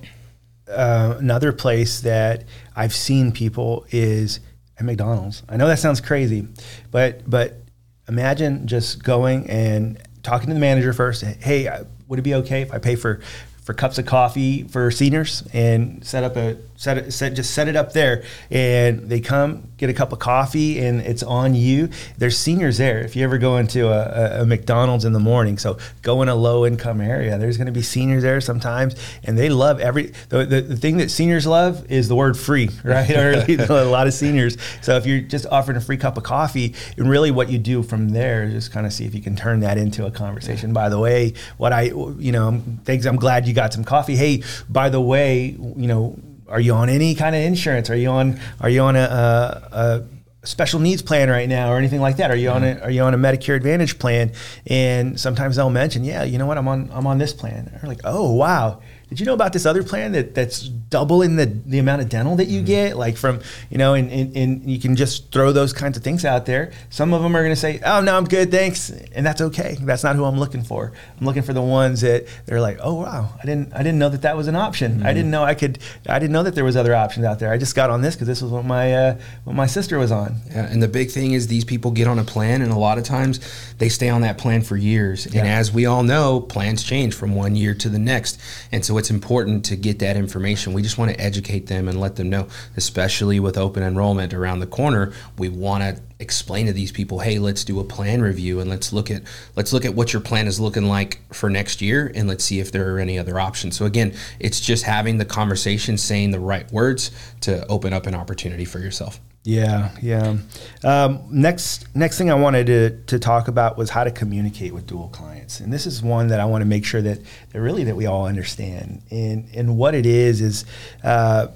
uh, 0.70 1.16
another 1.20 1.52
place 1.54 2.02
that 2.02 2.46
I've 2.76 2.94
seen 2.94 3.32
people 3.32 3.86
is 3.90 4.40
at 4.78 4.86
McDonald's. 4.86 5.44
I 5.50 5.58
know 5.58 5.68
that 5.68 5.80
sounds 5.80 6.02
crazy, 6.02 6.48
but 6.92 7.30
but 7.30 7.62
imagine 8.08 8.68
just 8.68 9.04
going 9.04 9.50
and 9.50 10.02
talking 10.24 10.48
to 10.48 10.54
the 10.54 10.60
manager 10.60 10.94
first. 10.94 11.24
Hey, 11.24 11.68
uh, 11.68 11.86
would 12.08 12.20
it 12.20 12.24
be 12.24 12.36
okay 12.36 12.62
if 12.62 12.74
I 12.74 12.78
pay 12.78 12.96
for 12.96 13.22
for 13.64 13.74
cups 13.74 13.98
of 13.98 14.06
coffee 14.06 14.64
for 14.64 14.92
seniors 14.92 15.44
and 15.54 16.06
set 16.06 16.24
up 16.24 16.38
a 16.38 16.58
set 16.78 16.98
it 16.98 17.12
set 17.12 17.34
just 17.34 17.54
set 17.54 17.68
it 17.68 17.76
up 17.76 17.92
there. 17.94 18.24
And 18.50 19.10
they 19.10 19.20
come 19.20 19.72
get 19.78 19.90
a 19.90 19.94
cup 19.94 20.14
of 20.14 20.20
coffee 20.20 20.80
and 20.80 21.02
it's 21.02 21.24
on 21.24 21.56
you. 21.56 21.90
There's 22.18 22.38
seniors 22.38 22.78
there. 22.78 23.00
If 23.00 23.16
you 23.16 23.24
ever 23.24 23.38
go 23.38 23.58
into 23.58 23.90
a, 23.90 24.40
a, 24.40 24.42
a 24.44 24.46
mcdonald's 24.46 25.04
in 25.04 25.14
the 25.14 25.20
morning 25.20 25.58
so 25.58 25.78
go 26.02 26.22
in 26.22 26.30
a 26.30 26.36
low 26.36 26.66
income 26.66 27.02
area. 27.02 27.38
There's 27.38 27.58
going 27.58 27.68
to 27.68 27.74
be 27.74 27.82
seniors 27.82 28.24
there 28.24 28.40
sometimes 28.40 28.96
and 29.24 29.38
they 29.38 29.50
love 29.50 29.80
every 29.80 30.14
the, 30.30 30.46
the, 30.46 30.62
the 30.62 30.78
thing 30.78 30.98
that 30.98 31.12
seniors 31.12 31.46
love 31.46 31.92
is 31.92 32.08
the 32.08 32.16
word 32.16 32.38
free 32.38 32.70
right? 32.84 33.10
A 33.10 33.84
lot 33.86 34.08
of 34.08 34.14
seniors. 34.14 34.58
So 34.82 34.96
if 34.96 35.06
you're 35.06 35.22
just 35.22 35.46
offering 35.48 35.78
a 35.78 35.82
free 35.82 35.98
cup 35.98 36.18
of 36.18 36.24
coffee 36.24 36.76
and 36.98 37.10
really 37.10 37.32
what 37.32 37.50
you 37.50 37.58
do 37.58 37.84
from 37.84 38.10
there 38.10 38.44
is 38.44 38.54
just 38.54 38.72
kind 38.72 38.86
of 38.86 38.94
see 38.94 39.06
if 39.06 39.14
you 39.14 39.22
can 39.22 39.36
turn 39.36 39.60
that 39.62 39.78
into 39.78 40.06
a 40.06 40.12
conversation. 40.12 40.74
By 40.74 40.90
the 40.90 41.00
way 41.00 41.34
what 41.58 41.74
i 41.74 41.82
you 41.82 42.32
know 42.32 42.62
thanks 42.86 43.06
i'm 43.06 43.16
glad 43.16 43.48
you 43.48 43.54
got 43.54 43.74
some 43.74 43.84
coffee. 43.84 44.16
Hey, 44.16 44.44
by 44.70 44.90
the 44.90 45.02
way, 45.02 45.56
you 45.76 45.88
know, 45.88 46.18
are 46.50 46.60
you 46.60 46.74
on 46.74 46.90
any 46.90 47.16
kind 47.16 47.36
of 47.36 47.42
insurance? 47.42 47.90
Are 47.90 47.96
you 47.96 48.10
on 48.10 48.40
are 48.62 48.70
you 48.70 48.82
on 48.82 48.96
a, 48.96 49.00
a, 49.00 49.78
a 49.78 50.48
special 50.48 50.80
needs 50.80 51.02
plan 51.02 51.30
right 51.30 51.48
now 51.48 51.72
or 51.72 51.78
anything 51.78 52.02
like 52.02 52.18
that? 52.18 52.32
Are 52.32 52.36
you 52.36 52.50
on 52.50 52.64
a 52.64 52.80
are 52.80 52.92
you 52.92 53.02
on 53.02 53.14
a 53.14 53.18
Medicare 53.18 53.56
Advantage 53.56 54.00
plan? 54.00 54.32
And 54.66 55.20
sometimes 55.20 55.56
they'll 55.56 55.70
mention, 55.70 56.04
yeah, 56.04 56.24
you 56.24 56.38
know 56.38 56.46
what, 56.46 56.58
I'm 56.58 56.68
on 56.68 56.90
I'm 56.94 57.08
on 57.08 57.18
this 57.18 57.34
plan. 57.34 57.70
They're 57.72 57.90
like, 57.90 58.02
oh 58.04 58.34
wow, 58.34 58.82
did 59.10 59.20
you 59.20 59.26
know 59.26 59.34
about 59.34 59.54
this 59.54 59.66
other 59.66 59.84
plan 59.84 60.12
that 60.12 60.36
that's 60.36 60.68
doubling 60.68 61.36
the, 61.36 61.46
the 61.46 61.80
amount 61.80 62.02
of 62.02 62.10
dental 62.10 62.36
that 62.36 62.48
you 62.48 62.60
mm-hmm. 62.60 62.68
get? 62.68 62.98
Like 62.98 63.18
from 63.18 63.42
you 63.70 63.78
know 63.78 63.94
and, 63.94 64.12
and, 64.12 64.36
and, 64.36 64.70
you 64.70 64.80
can 64.80 64.96
just 64.96 65.32
throw 65.32 65.52
those 65.52 65.74
kinds 65.74 65.98
of 65.98 66.04
things 66.04 66.26
out 66.26 66.46
there. 66.46 66.72
Some 66.90 67.14
of 67.14 67.22
them 67.22 67.36
are 67.36 67.42
going 67.42 67.56
to 67.56 67.60
say 67.60 67.80
oh 67.86 68.02
no 68.02 68.16
i'm 68.16 68.26
good 68.26 68.52
thanks. 68.52 68.90
And 68.90 69.26
that's 69.26 69.42
okay. 69.42 69.78
That's 69.82 70.04
not 70.04 70.16
who 70.16 70.26
i'm 70.26 70.40
looking 70.40 70.64
for. 70.64 70.94
I'm 71.20 71.26
looking 71.26 71.44
for 71.44 71.54
the 71.54 71.62
ones 71.62 72.02
that 72.02 72.28
they're 72.46 72.62
like 72.62 72.80
oh 72.82 72.96
wow. 72.96 73.34
I 73.42 73.46
didn't 73.46 73.74
i 73.74 73.80
didn't 73.80 74.00
know 74.00 74.10
that 74.10 74.22
that 74.22 74.38
was 74.38 74.48
an 74.48 74.56
option. 74.56 74.98
Mm-hmm. 74.98 75.08
i 75.08 75.14
didn't 75.14 75.32
know 75.32 75.44
i 75.44 75.54
could 75.54 75.80
i 76.08 76.20
didn't 76.20 76.34
know 76.34 76.44
that 76.44 76.56
there 76.56 76.66
was 76.66 76.78
other 76.78 76.96
options 76.96 77.26
out 77.26 77.40
there. 77.40 77.52
I 77.52 77.58
just 77.58 77.76
got 77.76 77.90
on 77.90 78.02
this 78.02 78.16
because 78.16 78.28
this 78.28 78.42
was 78.42 78.52
what 78.52 78.66
my 78.66 78.94
uh, 78.94 79.18
what 79.44 79.56
my 79.56 79.68
sister 79.68 79.98
was 79.98 80.12
on. 80.12 80.36
Yeah 80.52 80.68
and 80.68 80.84
the 80.84 80.88
big 80.88 81.12
thing 81.12 81.32
is 81.32 81.48
these 81.48 81.66
people 81.66 81.92
get 81.92 82.08
on 82.08 82.20
a 82.20 82.24
plan 82.24 82.62
and 82.62 82.72
a 82.72 82.78
lot 82.78 82.98
of 82.98 83.04
times 83.04 83.40
they 83.78 83.90
stay 83.90 84.10
on 84.10 84.22
that 84.22 84.38
plan 84.38 84.62
for 84.62 84.78
years. 84.78 85.28
Yeah. 85.32 85.42
and 85.42 85.50
as 85.50 85.72
we 85.72 85.86
all 85.86 86.04
know 86.04 86.40
plans 86.40 86.84
change 86.84 87.16
from 87.16 87.36
one 87.36 87.56
year 87.56 87.74
to 87.76 87.90
the 87.90 88.00
next. 88.00 88.40
And 88.72 88.84
so 88.86 88.97
it's 88.98 89.10
important 89.10 89.66
to 89.66 89.76
get 89.76 90.00
that 90.00 90.16
information. 90.16 90.74
We 90.74 90.82
just 90.82 90.98
want 90.98 91.12
to 91.12 91.20
educate 91.20 91.68
them 91.68 91.88
and 91.88 92.00
let 92.00 92.16
them 92.16 92.30
know, 92.30 92.48
especially 92.76 93.40
with 93.40 93.58
open 93.58 93.84
enrollment 93.84 94.34
around 94.34 94.60
the 94.60 94.68
corner. 94.68 95.14
We 95.38 95.50
want 95.50 95.84
to 95.84 96.02
explain 96.20 96.66
to 96.66 96.74
these 96.74 96.92
people, 96.92 97.20
hey, 97.20 97.40
let's 97.40 97.64
do 97.64 97.80
a 97.80 97.84
plan 97.84 98.22
review 98.22 98.60
and 98.60 98.70
let's 98.70 98.92
look 98.92 99.12
at 99.12 99.24
let's 99.56 99.72
look 99.74 99.86
at 99.86 99.94
what 99.94 100.14
your 100.14 100.22
plan 100.22 100.48
is 100.48 100.60
looking 100.60 100.86
like 100.86 101.20
for 101.34 101.50
next 101.50 101.82
year 101.82 102.12
and 102.16 102.28
let's 102.28 102.44
see 102.44 102.60
if 102.60 102.72
there 102.72 102.94
are 102.94 103.00
any 103.00 103.20
other 103.20 103.40
options. 103.40 103.76
So 103.78 103.86
again, 103.86 104.14
it's 104.40 104.60
just 104.60 104.84
having 104.84 105.18
the 105.18 105.26
conversation, 105.26 105.98
saying 105.98 106.32
the 106.32 106.40
right 106.40 106.72
words 106.72 107.12
to 107.42 107.66
open 107.68 107.94
up 107.94 108.08
an 108.08 108.16
opportunity 108.16 108.66
for 108.66 108.80
yourself. 108.80 109.20
Yeah, 109.44 109.92
yeah. 110.02 110.38
Um, 110.84 111.24
next, 111.32 111.96
next 111.96 112.18
thing 112.18 112.30
I 112.30 112.36
wanted 112.36 112.68
to, 112.68 113.02
to 113.06 113.20
talk 113.20 113.48
about 113.48 113.78
was 113.78 113.90
how 113.90 114.04
to 114.04 114.12
communicate 114.12 114.74
with 114.74 114.88
dual 114.88 115.08
clients, 115.08 115.62
and 115.62 115.72
this 115.72 115.86
is 115.86 116.04
one 116.04 116.28
that 116.28 116.42
I 116.42 116.46
want 116.46 116.64
to 116.64 116.66
make 116.66 116.84
sure 116.84 117.02
that, 117.02 117.20
that 117.52 117.62
really 117.62 117.86
that 117.86 117.96
we 117.96 118.08
all 118.08 118.28
understand. 118.28 119.04
And 119.10 119.48
and 119.56 119.78
what 119.78 119.96
it 119.96 120.06
is 120.06 120.42
is, 120.42 120.66
uh, 121.02 121.48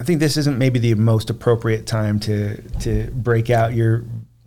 I 0.00 0.04
think 0.04 0.20
this 0.20 0.38
isn't 0.38 0.58
maybe 0.58 0.78
the 0.78 0.94
most 0.94 1.28
appropriate 1.28 1.86
time 1.86 2.20
to 2.20 2.62
to 2.80 3.10
break 3.10 3.50
out 3.50 3.74
your 3.74 4.04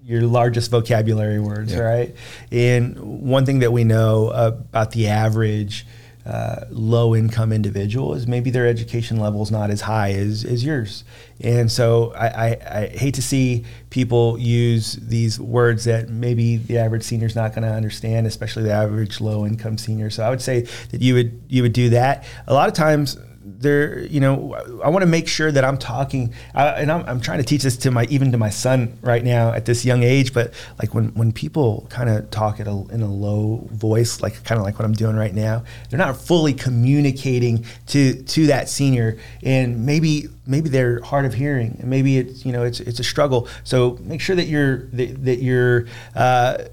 your 0.10 0.24
largest 0.24 0.72
vocabulary 0.72 1.40
words, 1.40 1.72
yeah. 1.72 1.82
right? 1.82 2.16
And 2.52 3.00
one 3.00 3.46
thing 3.46 3.60
that 3.60 3.72
we 3.72 3.84
know 3.84 4.30
about 4.30 4.92
the 4.92 5.10
average 5.10 5.86
uh, 6.26 6.66
low 6.70 7.16
income 7.16 7.52
individual 7.52 8.14
is 8.14 8.28
maybe 8.28 8.50
their 8.50 8.68
education 8.68 9.20
level 9.20 9.42
is 9.42 9.52
not 9.52 9.70
as 9.70 9.82
high 9.82 10.12
as, 10.12 10.44
as 10.44 10.64
yours. 10.64 11.04
And 11.42 11.72
so 11.72 12.14
I, 12.14 12.28
I, 12.28 12.80
I 12.80 12.88
hate 12.88 13.14
to 13.16 13.22
see 13.22 13.66
people 13.90 14.38
use 14.38 14.94
these 14.94 15.40
words 15.40 15.86
that 15.86 16.10
maybe 16.10 16.58
the 16.58 16.78
average 16.78 17.04
senior 17.04 17.26
is 17.28 17.36
not 17.36 17.56
going 17.56 17.64
to 17.64 17.74
understand, 17.74 18.28
especially 18.28 18.64
the 18.64 18.74
average 18.74 19.22
low 19.22 19.46
income 19.46 19.78
senior. 19.78 20.10
So 20.10 20.24
I 20.24 20.30
would 20.30 20.42
say 20.42 20.68
that 20.92 21.02
you 21.02 21.14
would 21.16 21.42
you 21.48 21.64
would 21.64 21.74
do 21.74 21.90
that. 21.92 22.26
A 22.48 22.54
lot 22.54 22.68
of 22.68 22.76
times 22.76 23.18
there, 23.58 24.00
you 24.06 24.20
know, 24.20 24.54
I 24.84 24.90
want 24.90 25.04
to 25.04 25.08
make 25.08 25.28
sure 25.28 25.52
that 25.52 25.64
I'm 25.64 25.78
talking, 25.78 26.34
and 26.54 26.92
I'm, 26.92 27.06
I'm, 27.06 27.22
trying 27.22 27.40
to 27.40 27.44
teach 27.44 27.64
this 27.64 27.78
to 27.78 27.92
my 27.92 28.06
even 28.06 28.32
to 28.32 28.38
my 28.38 28.50
son 28.50 28.98
right 29.02 29.24
now 29.24 29.52
at 29.52 29.66
this 29.66 29.86
young 29.86 30.04
age. 30.04 30.34
But 30.34 30.54
like 30.80 30.94
when 30.94 31.10
when 31.16 31.32
people 31.32 31.88
kind 31.90 32.10
of 32.10 32.30
talk 32.32 32.60
at 32.60 32.68
a, 32.68 32.86
in 32.92 33.02
a 33.02 33.12
low 33.12 33.68
voice, 33.72 34.22
like 34.22 34.44
kind 34.44 34.60
of 34.60 34.66
like 34.66 34.80
what 34.80 34.86
I'm 34.86 34.94
doing 34.94 35.16
right 35.16 35.34
now, 35.34 35.64
they're 35.90 36.00
not 36.00 36.18
fully 36.18 36.54
communicating 36.54 37.66
to 37.88 38.22
to 38.24 38.48
that 38.48 38.70
senior, 38.70 39.18
and 39.44 39.86
maybe 39.86 40.28
maybe 40.46 40.70
they're 40.70 41.02
hard 41.02 41.26
of 41.26 41.34
hearing, 41.34 41.78
and 41.80 41.90
maybe 41.90 42.18
it's 42.18 42.46
you 42.46 42.52
know 42.52 42.64
it's 42.64 42.80
it's 42.80 43.00
a 43.00 43.04
struggle. 43.04 43.48
So 43.64 43.98
make 44.02 44.22
sure 44.22 44.36
that 44.36 44.48
you're 44.48 44.88
that, 44.88 45.26
that 45.26 45.42
you're. 45.42 45.86
Uh, 46.16 46.66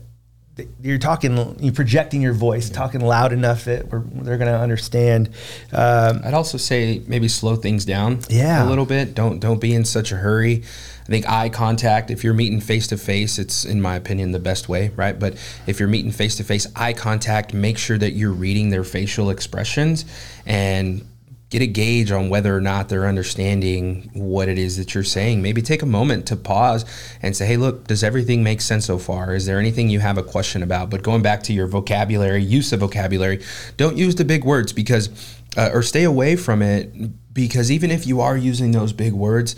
you're 0.81 0.99
talking, 0.99 1.57
you're 1.61 1.73
projecting 1.73 2.23
your 2.23 2.33
voice, 2.33 2.71
talking 2.71 3.01
loud 3.01 3.33
enough 3.33 3.65
that 3.65 3.91
they're 3.91 4.39
going 4.39 4.53
to 4.53 4.59
understand. 4.59 5.29
Um, 5.73 6.23
I'd 6.25 6.35
also 6.35 6.57
say 6.59 7.03
maybe 7.07 7.29
slow 7.29 7.57
things 7.57 7.85
down 7.85 8.21
yeah. 8.29 8.65
a 8.65 8.69
little 8.69 8.87
bit. 8.87 9.15
Don't 9.15 9.39
don't 9.39 9.61
be 9.61 9.75
in 9.75 9.85
such 9.85 10.13
a 10.13 10.17
hurry. 10.17 10.63
I 11.03 11.09
think 11.09 11.29
eye 11.29 11.51
contact, 11.51 12.11
if 12.11 12.25
you're 12.25 12.35
meeting 12.35 12.61
face 12.61 12.89
to 12.89 12.97
face, 12.97 13.39
it's 13.39 13.65
in 13.65 13.81
my 13.81 13.95
opinion 13.95 14.33
the 14.33 14.41
best 14.41 14.69
way, 14.69 14.91
right? 14.97 15.17
But 15.17 15.35
if 15.67 15.79
you're 15.79 15.89
meeting 15.89 16.11
face 16.11 16.37
to 16.37 16.45
face, 16.45 16.67
eye 16.75 16.95
contact, 16.95 17.55
make 17.55 17.79
sure 17.79 17.97
that 17.97 18.13
you're 18.13 18.33
reading 18.33 18.71
their 18.71 18.83
facial 18.83 19.31
expressions 19.31 20.05
and 20.47 21.07
get 21.49 21.63
a 21.63 21.67
gauge 21.67 22.11
on 22.11 22.29
whether 22.29 22.57
or 22.57 22.61
not 22.61 22.89
they're 22.89 23.07
understanding 23.07 24.11
what 24.15 24.49
it 24.49 24.59
is 24.59 24.77
that 24.77 24.95
you're 24.95 25.05
saying. 25.05 25.41
Maybe 25.41 25.63
take 25.63 25.83
a 25.83 25.87
moment 25.87 26.27
to 26.27 26.37
pause 26.37 26.85
and 27.23 27.37
say, 27.37 27.47
hey, 27.47 27.57
look, 27.57 27.87
does 27.87 28.03
everything 28.03 28.43
make 28.43 28.61
sense 28.61 28.87
so 28.87 28.99
far? 28.99 29.35
Is 29.35 29.47
there 29.47 29.61
anything 29.61 29.89
you 29.89 30.01
have 30.01 30.19
a 30.19 30.25
question 30.25 30.63
about? 30.63 30.91
But 30.91 31.05
going 31.05 31.23
back 31.23 31.45
to 31.45 31.53
your 31.53 31.69
vocabulary, 31.69 32.43
use 32.43 32.73
of 32.73 32.81
vocabulary, 32.81 33.45
don't 33.77 33.97
use 33.97 34.17
the 34.17 34.25
big 34.25 34.45
words 34.45 34.73
because, 34.73 35.09
uh, 35.57 35.71
or 35.73 35.83
stay 35.83 36.03
away 36.03 36.35
from 36.35 36.63
it 36.63 37.33
because 37.33 37.71
even 37.71 37.93
if 37.93 38.07
you 38.07 38.21
are 38.21 38.37
using 38.37 38.73
those 38.73 38.93
big 38.93 39.13
words, 39.13 39.55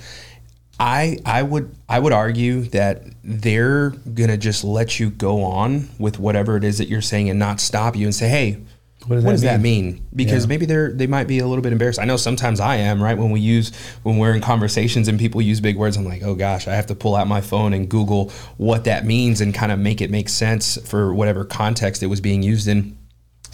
I 0.80 1.18
I 1.24 1.42
would 1.42 1.74
I 1.88 1.98
would 1.98 2.12
argue 2.12 2.62
that 2.70 3.02
they're 3.24 3.90
gonna 3.90 4.36
just 4.36 4.62
let 4.62 5.00
you 5.00 5.10
go 5.10 5.42
on 5.42 5.88
with 5.98 6.18
whatever 6.18 6.56
it 6.56 6.64
is 6.64 6.78
that 6.78 6.88
you're 6.88 7.02
saying 7.02 7.30
and 7.30 7.38
not 7.38 7.60
stop 7.60 7.96
you 7.96 8.04
and 8.04 8.14
say, 8.14 8.28
hey, 8.28 8.58
what 9.08 9.16
does, 9.16 9.24
what 9.24 9.30
that, 9.30 9.36
does 9.36 9.42
mean? 9.62 9.86
that, 9.86 9.92
mean? 9.94 10.06
Because 10.14 10.44
yeah. 10.44 10.48
maybe 10.48 10.66
they're 10.66 10.92
they 10.92 11.06
might 11.06 11.26
be 11.26 11.38
a 11.38 11.46
little 11.46 11.62
bit 11.62 11.72
embarrassed. 11.72 11.98
I 11.98 12.04
know 12.04 12.18
sometimes 12.18 12.60
I 12.60 12.76
am, 12.76 13.02
right? 13.02 13.16
When 13.16 13.30
we 13.30 13.40
use 13.40 13.74
when 14.02 14.18
we're 14.18 14.34
in 14.34 14.42
conversations 14.42 15.08
and 15.08 15.18
people 15.18 15.40
use 15.40 15.60
big 15.60 15.76
words, 15.76 15.96
I'm 15.96 16.04
like, 16.04 16.22
oh 16.22 16.34
gosh, 16.34 16.68
I 16.68 16.74
have 16.74 16.86
to 16.86 16.94
pull 16.94 17.16
out 17.16 17.26
my 17.26 17.40
phone 17.40 17.72
and 17.72 17.88
Google 17.88 18.30
what 18.58 18.84
that 18.84 19.06
means 19.06 19.40
and 19.40 19.54
kind 19.54 19.72
of 19.72 19.78
make 19.78 20.00
it 20.00 20.10
make 20.10 20.28
sense 20.28 20.76
for 20.86 21.14
whatever 21.14 21.44
context 21.44 22.02
it 22.02 22.06
was 22.06 22.20
being 22.20 22.42
used 22.42 22.68
in. 22.68 22.98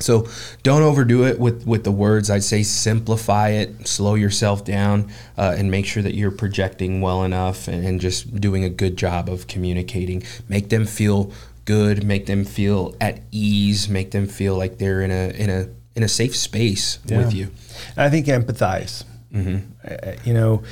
So 0.01 0.27
don't 0.65 0.83
overdo 0.83 1.25
it 1.25 1.39
with, 1.39 1.67
with 1.67 1.85
the 1.85 1.93
words. 1.93 2.29
I'd 2.29 2.43
say 2.43 2.65
simplify 2.65 3.51
it, 3.51 3.87
slow 3.87 4.17
yourself 4.17 4.65
down, 4.65 5.11
uh, 5.39 5.55
and 5.57 5.71
make 5.71 5.87
sure 5.87 6.03
that 6.03 6.15
you're 6.15 6.33
projecting 6.33 7.01
well 7.01 7.23
enough 7.23 7.69
and, 7.69 7.87
and 7.87 8.01
just 8.01 8.41
doing 8.41 8.65
a 8.65 8.69
good 8.69 8.97
job 8.97 9.29
of 9.29 9.47
communicating. 9.47 10.25
Make 10.49 10.69
them 10.69 10.85
feel 10.85 11.33
good, 11.65 12.05
make 12.05 12.27
them 12.27 12.45
feel 12.45 12.95
at 13.01 13.21
ease, 13.31 13.89
make 13.89 14.11
them 14.11 14.27
feel 14.27 14.57
like 14.57 14.79
they're 14.79 15.03
in 15.03 15.11
a 15.11 15.31
in 15.31 15.51
a 15.51 15.69
in 15.97 16.03
a 16.03 16.09
safe 16.09 16.37
space 16.37 16.99
yeah. 17.07 17.19
with 17.19 17.35
you. 17.35 17.51
I 17.97 18.11
think 18.11 18.27
empathize. 18.27 19.05
Mm-hmm. 19.33 20.29
You 20.29 20.35
know, 20.35 20.63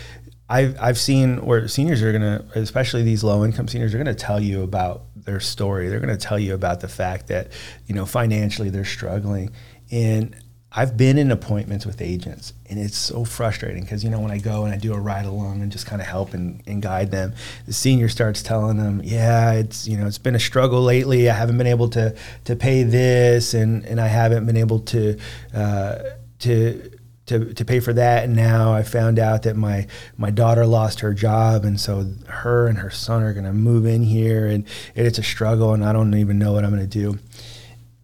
I've 0.48 0.76
I've 0.80 0.98
seen 0.98 1.44
where 1.44 1.66
seniors 1.68 2.02
are 2.02 2.12
gonna, 2.12 2.44
especially 2.54 3.02
these 3.02 3.24
low 3.24 3.44
income 3.44 3.68
seniors, 3.68 3.94
are 3.94 3.98
gonna 3.98 4.14
tell 4.14 4.40
you 4.40 4.62
about 4.62 5.04
their 5.16 5.40
story. 5.40 5.88
They're 5.88 6.00
gonna 6.00 6.16
tell 6.16 6.38
you 6.38 6.54
about 6.54 6.80
the 6.80 6.88
fact 6.88 7.28
that 7.28 7.48
you 7.86 7.94
know 7.94 8.06
financially 8.06 8.70
they're 8.70 8.84
struggling, 8.84 9.50
and 9.90 10.36
I've 10.74 10.96
been 10.96 11.18
in 11.18 11.30
appointments 11.30 11.84
with 11.84 12.00
agents, 12.00 12.54
and 12.70 12.78
it's 12.78 12.96
so 12.96 13.26
frustrating 13.26 13.82
because 13.82 14.02
you 14.02 14.08
know 14.08 14.20
when 14.20 14.30
I 14.30 14.38
go 14.38 14.64
and 14.64 14.72
I 14.72 14.78
do 14.78 14.94
a 14.94 14.98
ride 14.98 15.26
along 15.26 15.60
and 15.60 15.70
just 15.70 15.84
kind 15.84 16.00
of 16.00 16.08
help 16.08 16.32
and, 16.32 16.62
and 16.66 16.80
guide 16.80 17.10
them, 17.10 17.34
the 17.66 17.74
senior 17.74 18.08
starts 18.08 18.42
telling 18.42 18.78
them, 18.78 19.02
"Yeah, 19.04 19.52
it's 19.52 19.86
you 19.86 19.98
know 19.98 20.06
it's 20.06 20.16
been 20.16 20.34
a 20.34 20.40
struggle 20.40 20.80
lately. 20.82 21.28
I 21.28 21.34
haven't 21.34 21.58
been 21.58 21.66
able 21.66 21.90
to 21.90 22.16
to 22.44 22.56
pay 22.56 22.84
this, 22.84 23.52
and 23.52 23.84
and 23.84 24.00
I 24.00 24.06
haven't 24.06 24.46
been 24.46 24.56
able 24.56 24.80
to 24.80 25.18
uh, 25.54 25.98
to." 26.40 26.90
To, 27.26 27.54
to 27.54 27.64
pay 27.64 27.78
for 27.78 27.92
that 27.92 28.24
and 28.24 28.34
now 28.34 28.74
I 28.74 28.82
found 28.82 29.20
out 29.20 29.44
that 29.44 29.54
my 29.56 29.86
my 30.18 30.30
daughter 30.30 30.66
lost 30.66 31.00
her 31.00 31.14
job 31.14 31.64
and 31.64 31.80
so 31.80 32.12
her 32.26 32.66
and 32.66 32.78
her 32.78 32.90
son 32.90 33.22
are 33.22 33.32
going 33.32 33.46
to 33.46 33.52
move 33.52 33.86
in 33.86 34.02
here 34.02 34.48
and, 34.48 34.66
and 34.96 35.06
it's 35.06 35.18
a 35.18 35.22
struggle 35.22 35.72
and 35.72 35.84
I 35.84 35.92
don't 35.92 36.12
even 36.14 36.40
know 36.40 36.52
what 36.52 36.64
I'm 36.64 36.70
going 36.70 36.82
to 36.82 36.86
do 36.88 37.20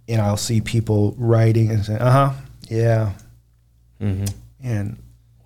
and 0.09 0.23
I'll 0.23 0.37
see 0.37 0.61
people 0.61 1.17
writing 1.19 1.71
and 1.73 1.85
saying 1.85 1.99
uh-huh 1.99 2.33
yeah. 2.69 3.13
Mm-hmm. 4.01 4.25
And 4.63 5.03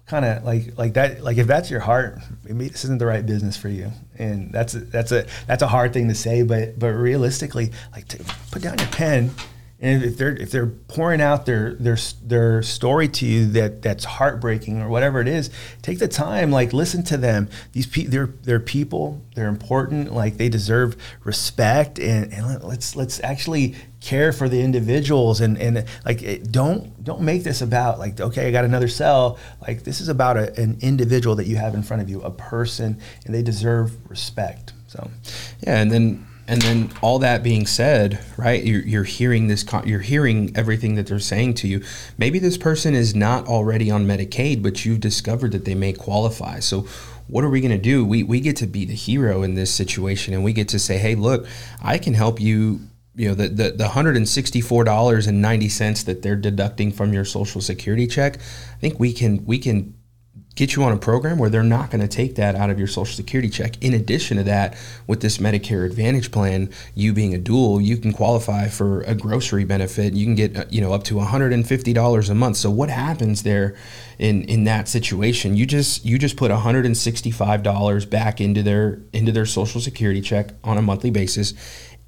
kind 0.06 0.24
of 0.26 0.44
like 0.44 0.76
like 0.76 0.92
that 0.94 1.22
like 1.22 1.38
if 1.38 1.46
that's 1.46 1.70
your 1.70 1.80
heart, 1.80 2.18
maybe 2.44 2.68
this 2.68 2.84
isn't 2.84 2.98
the 2.98 3.06
right 3.06 3.24
business 3.24 3.56
for 3.56 3.68
you. 3.68 3.90
And 4.18 4.52
that's 4.52 4.74
a, 4.74 4.80
that's 4.80 5.12
a 5.12 5.26
that's 5.46 5.62
a 5.62 5.68
hard 5.68 5.92
thing 5.92 6.08
to 6.08 6.14
say, 6.14 6.42
but 6.42 6.78
but 6.78 6.88
realistically, 6.88 7.72
like 7.92 8.08
to 8.08 8.18
put 8.50 8.62
down 8.62 8.78
your 8.78 8.88
pen 8.88 9.30
and 9.82 10.04
if 10.04 10.16
they're 10.16 10.36
if 10.36 10.52
they're 10.52 10.68
pouring 10.68 11.20
out 11.20 11.44
their 11.44 11.74
their 11.74 11.98
their 12.24 12.62
story 12.62 13.08
to 13.08 13.26
you 13.26 13.46
that 13.46 13.82
that's 13.82 14.04
heartbreaking 14.04 14.80
or 14.80 14.88
whatever 14.88 15.20
it 15.20 15.26
is, 15.26 15.50
take 15.82 15.98
the 15.98 16.06
time, 16.06 16.52
like 16.52 16.72
listen 16.72 17.02
to 17.02 17.16
them. 17.16 17.50
These 17.72 17.86
pe- 17.86 18.04
they're 18.04 18.32
they're 18.44 18.60
people, 18.60 19.20
they're 19.34 19.48
important, 19.48 20.14
like 20.14 20.36
they 20.36 20.48
deserve 20.48 20.96
respect, 21.24 21.98
and, 21.98 22.32
and 22.32 22.62
let's 22.62 22.94
let's 22.94 23.20
actually 23.24 23.74
care 24.00 24.32
for 24.32 24.48
the 24.48 24.62
individuals 24.62 25.40
and 25.40 25.58
and 25.58 25.84
like 26.04 26.22
it, 26.22 26.52
don't 26.52 27.02
don't 27.02 27.22
make 27.22 27.42
this 27.42 27.60
about 27.60 27.98
like 27.98 28.20
okay 28.20 28.46
I 28.46 28.52
got 28.52 28.64
another 28.64 28.88
cell. 28.88 29.36
Like 29.60 29.82
this 29.82 30.00
is 30.00 30.08
about 30.08 30.36
a, 30.36 30.54
an 30.60 30.78
individual 30.80 31.34
that 31.36 31.46
you 31.48 31.56
have 31.56 31.74
in 31.74 31.82
front 31.82 32.02
of 32.02 32.08
you, 32.08 32.22
a 32.22 32.30
person, 32.30 33.00
and 33.26 33.34
they 33.34 33.42
deserve 33.42 34.08
respect. 34.08 34.74
So, 34.86 35.10
yeah, 35.62 35.80
and 35.80 35.90
then 35.90 36.26
and 36.52 36.60
then 36.60 36.90
all 37.00 37.18
that 37.18 37.42
being 37.42 37.66
said 37.66 38.22
right 38.36 38.62
you're, 38.62 38.82
you're 38.82 39.04
hearing 39.04 39.48
this 39.48 39.64
you're 39.84 40.00
hearing 40.00 40.52
everything 40.54 40.94
that 40.96 41.06
they're 41.06 41.18
saying 41.18 41.54
to 41.54 41.66
you 41.66 41.82
maybe 42.18 42.38
this 42.38 42.58
person 42.58 42.94
is 42.94 43.14
not 43.14 43.46
already 43.46 43.90
on 43.90 44.06
medicaid 44.06 44.62
but 44.62 44.84
you've 44.84 45.00
discovered 45.00 45.50
that 45.52 45.64
they 45.64 45.74
may 45.74 45.92
qualify 45.92 46.60
so 46.60 46.86
what 47.28 47.44
are 47.44 47.48
we 47.48 47.62
going 47.62 47.72
to 47.72 47.78
do? 47.78 48.04
We 48.04 48.24
we 48.24 48.40
get 48.40 48.56
to 48.56 48.66
be 48.66 48.84
the 48.84 48.94
hero 48.94 49.42
in 49.42 49.54
this 49.54 49.72
situation, 49.72 50.34
and 50.34 50.44
we 50.44 50.52
get 50.52 50.68
to 50.68 50.78
say, 50.78 50.98
hey, 50.98 51.14
look, 51.14 51.46
I 51.82 51.96
can 51.96 52.12
help 52.12 52.40
you 52.40 52.80
you 53.14 53.28
know 53.28 53.34
the 53.34 53.48
the, 53.48 53.70
the 53.70 53.88
hundred 53.88 54.16
and 54.16 54.28
sixty 54.28 54.60
four 54.60 54.84
dollars 54.84 55.26
and 55.26 55.40
ninety 55.40 55.68
cents 55.68 56.02
that 56.04 56.22
they're 56.22 56.36
deducting 56.36 56.92
from 56.92 57.12
your 57.12 57.24
social 57.24 57.60
security 57.60 58.06
check, 58.06 58.36
I 58.36 58.78
think 58.80 58.98
we 58.98 59.12
can 59.12 59.44
we 59.44 59.58
can 59.58 59.94
get 60.54 60.76
you 60.76 60.82
on 60.84 60.92
a 60.92 60.96
program 60.98 61.38
where 61.38 61.48
they're 61.48 61.62
not 61.62 61.90
going 61.90 62.00
to 62.00 62.08
take 62.08 62.34
that 62.34 62.54
out 62.54 62.70
of 62.70 62.78
your 62.78 62.88
social 62.88 63.14
security 63.14 63.48
check. 63.48 63.82
In 63.82 63.94
addition 63.94 64.36
to 64.36 64.42
that, 64.44 64.76
with 65.06 65.20
this 65.20 65.38
Medicare 65.38 65.86
Advantage 65.86 66.30
plan, 66.30 66.70
you 66.94 67.12
being 67.12 67.34
a 67.34 67.38
dual, 67.38 67.80
you 67.80 67.96
can 67.96 68.12
qualify 68.12 68.68
for 68.68 69.02
a 69.02 69.14
grocery 69.14 69.64
benefit. 69.64 70.12
You 70.12 70.26
can 70.26 70.34
get 70.34 70.56
uh, 70.56 70.64
you 70.70 70.80
know 70.80 70.92
up 70.92 71.04
to 71.04 71.14
$150 71.14 72.30
a 72.30 72.34
month. 72.34 72.56
So 72.56 72.70
what 72.70 72.90
happens 72.90 73.42
there 73.42 73.76
in 74.18 74.44
in 74.44 74.64
that 74.64 74.88
situation? 74.88 75.56
You 75.56 75.66
just 75.66 76.04
you 76.04 76.18
just 76.18 76.36
put 76.36 76.50
$165 76.50 78.10
back 78.10 78.40
into 78.40 78.62
their 78.62 79.00
into 79.12 79.32
their 79.32 79.46
social 79.46 79.80
security 79.80 80.20
check 80.20 80.50
on 80.64 80.76
a 80.76 80.82
monthly 80.82 81.10
basis 81.10 81.54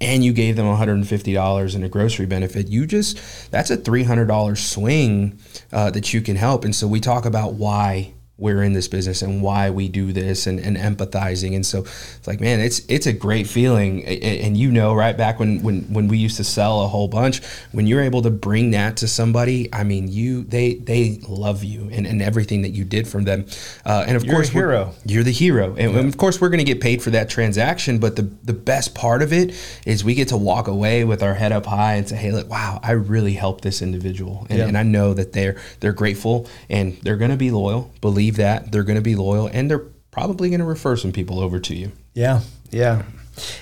and 0.01 0.25
you 0.25 0.33
gave 0.33 0.57
them 0.57 0.65
$150 0.65 1.75
in 1.75 1.83
a 1.83 1.87
grocery 1.89 2.25
benefit, 2.25 2.67
you 2.67 2.85
just 2.85 3.49
that's 3.49 3.71
a 3.71 3.77
$300 3.77 4.57
swing 4.57 5.39
uh, 5.71 5.89
that 5.91 6.13
you 6.13 6.21
can 6.21 6.35
help. 6.35 6.65
And 6.65 6.75
so 6.75 6.85
we 6.85 6.99
talk 6.99 7.25
about 7.25 7.53
why 7.53 8.14
we're 8.37 8.63
in 8.63 8.73
this 8.73 8.87
business 8.89 9.21
and 9.21 9.41
why 9.41 9.69
we 9.69 9.87
do 9.87 10.11
this 10.11 10.45
and, 10.45 10.59
and 10.59 10.75
empathizing. 10.75 11.55
And 11.55 11.65
so 11.65 11.79
it's 11.79 12.27
like 12.27 12.41
man 12.41 12.59
it's 12.59 12.81
it's 12.87 13.07
a 13.07 13.13
great 13.13 13.47
feeling. 13.47 14.03
And 14.05 14.57
you 14.57 14.71
know 14.71 14.93
right 14.93 15.15
back 15.15 15.39
when 15.39 15.63
when 15.63 15.81
when 15.93 16.07
we 16.07 16.17
used 16.17 16.37
to 16.37 16.43
sell 16.43 16.81
a 16.81 16.87
whole 16.87 17.07
bunch 17.07 17.41
when 17.71 17.87
you're 17.87 18.01
able 18.01 18.21
to 18.23 18.29
bring 18.29 18.71
that 18.71 18.97
to 18.97 19.07
somebody 19.07 19.69
i 19.73 19.83
mean 19.83 20.07
you 20.07 20.43
they 20.43 20.75
they 20.75 21.19
love 21.27 21.63
you 21.63 21.89
and, 21.91 22.05
and 22.05 22.21
everything 22.21 22.61
that 22.63 22.69
you 22.69 22.83
did 22.83 23.07
from 23.07 23.23
them. 23.23 23.45
Uh, 23.85 24.03
and 24.07 24.17
of 24.17 24.25
you're 24.25 24.33
course 24.33 24.49
hero. 24.49 24.93
You're 25.05 25.23
the 25.23 25.31
hero. 25.31 25.75
And, 25.77 25.93
yeah. 25.93 25.99
and 25.99 26.09
of 26.09 26.17
course 26.17 26.41
we're 26.41 26.49
going 26.49 26.65
to 26.65 26.65
get 26.65 26.81
paid 26.81 27.01
for 27.01 27.11
that 27.11 27.29
transaction 27.29 27.99
but 27.99 28.15
the 28.15 28.23
the 28.43 28.53
best 28.53 28.95
part 28.95 29.21
of 29.21 29.31
it 29.31 29.53
is 29.85 30.03
we 30.03 30.13
get 30.13 30.27
to 30.29 30.37
walk 30.37 30.67
away 30.67 31.03
with 31.05 31.23
our 31.23 31.33
head 31.33 31.51
up 31.51 31.65
high 31.65 31.93
and 31.95 32.09
say 32.09 32.15
hey 32.15 32.31
look 32.31 32.49
wow 32.49 32.79
i 32.83 32.91
really 32.91 33.33
helped 33.33 33.63
this 33.63 33.81
individual. 33.81 34.45
And, 34.49 34.59
yeah. 34.59 34.67
and 34.67 34.77
i 34.77 34.83
know 34.83 35.13
that 35.13 35.31
they're 35.31 35.55
they're 35.79 35.93
grateful 35.93 36.47
and 36.69 36.97
they're 37.03 37.17
going 37.17 37.31
to 37.31 37.37
be 37.37 37.51
loyal 37.51 37.91
believe 38.01 38.24
believe 38.25 38.37
that 38.37 38.71
they're 38.71 38.83
going 38.83 38.95
to 38.95 39.01
be 39.01 39.15
loyal 39.15 39.47
and 39.47 39.69
they're 39.69 39.85
probably 40.11 40.49
going 40.49 40.59
to 40.59 40.65
refer 40.65 40.95
some 40.95 41.11
people 41.11 41.39
over 41.39 41.59
to 41.59 41.75
you. 41.75 41.91
Yeah, 42.13 42.41
yeah. 42.71 43.03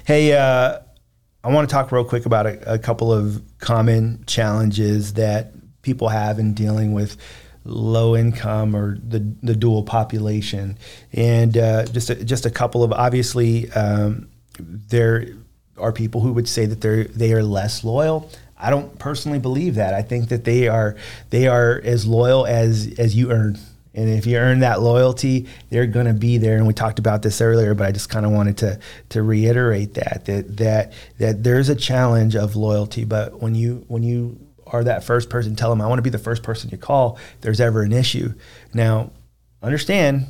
Hey, 0.06 0.34
uh, 0.34 0.80
I 1.44 1.52
want 1.52 1.68
to 1.68 1.74
talk 1.74 1.92
real 1.92 2.06
quick 2.06 2.26
about 2.26 2.46
a, 2.46 2.74
a, 2.74 2.80
couple 2.80 3.12
of 3.12 3.42
common 3.60 4.24
challenges 4.28 5.14
that 5.14 5.52
people 5.82 6.08
have 6.10 6.40
in 6.40 6.54
dealing 6.54 6.94
with 6.94 7.18
low 7.66 8.16
income 8.16 8.76
or 8.76 8.98
the 8.98 9.20
the 9.42 9.56
dual 9.56 9.84
population, 9.84 10.78
and 11.12 11.58
uh, 11.58 11.86
just 11.86 12.10
a, 12.10 12.24
just 12.24 12.46
a 12.46 12.52
couple 12.52 12.84
of 12.84 12.94
obviously 12.94 13.70
um, 13.72 14.30
there 14.60 15.28
are 15.78 15.92
people 15.92 16.22
who 16.22 16.34
would 16.34 16.48
say 16.48 16.66
that 16.66 16.82
they're 16.82 17.06
they 17.06 17.34
are 17.34 17.44
less 17.44 17.84
loyal. 17.84 18.30
I 18.56 18.70
don't 18.70 18.98
personally 19.00 19.40
believe 19.40 19.76
that. 19.76 19.94
I 19.94 20.04
think 20.04 20.30
that 20.30 20.46
they 20.46 20.68
are 20.68 20.96
they 21.32 21.48
are 21.48 21.82
as 21.84 22.06
loyal 22.06 22.46
as 22.46 22.94
as 23.00 23.16
you 23.16 23.32
earn 23.32 23.58
and 23.96 24.10
if 24.10 24.26
you 24.26 24.38
earn 24.38 24.60
that 24.60 24.82
loyalty, 24.82 25.48
they're 25.70 25.86
going 25.86 26.08
to 26.08 26.14
be 26.14 26.38
there. 26.38 26.58
And 26.58 26.66
we 26.66 26.74
talked 26.74 27.00
about 27.00 27.22
this 27.22 27.42
earlier, 27.42 27.76
but 27.76 27.86
I 27.88 27.92
just 27.92 28.10
kind 28.10 28.26
of 28.26 28.32
wanted 28.32 28.58
to 28.60 28.80
to 29.10 29.22
reiterate 29.22 29.94
that 29.96 30.26
that 30.26 30.58
that 30.58 30.94
that 31.20 31.44
there's 31.44 31.70
a 31.70 31.76
challenge 31.76 32.36
of 32.36 32.56
loyalty. 32.56 33.06
But 33.06 33.42
when 33.42 33.56
you 33.56 33.86
when 33.88 34.04
you 34.04 34.40
are 34.66 34.84
that 34.84 35.04
first 35.04 35.30
person, 35.30 35.56
tell 35.56 35.70
them 35.70 35.82
I 35.82 35.88
want 35.88 36.00
to 36.00 36.04
be 36.04 36.10
the 36.10 36.18
first 36.18 36.42
person 36.42 36.70
you 36.72 36.78
call. 36.78 37.18
If 37.36 37.42
there's 37.42 37.62
ever 37.62 37.84
an 37.84 37.92
issue, 37.92 38.34
now 38.74 39.12
understand 39.62 40.28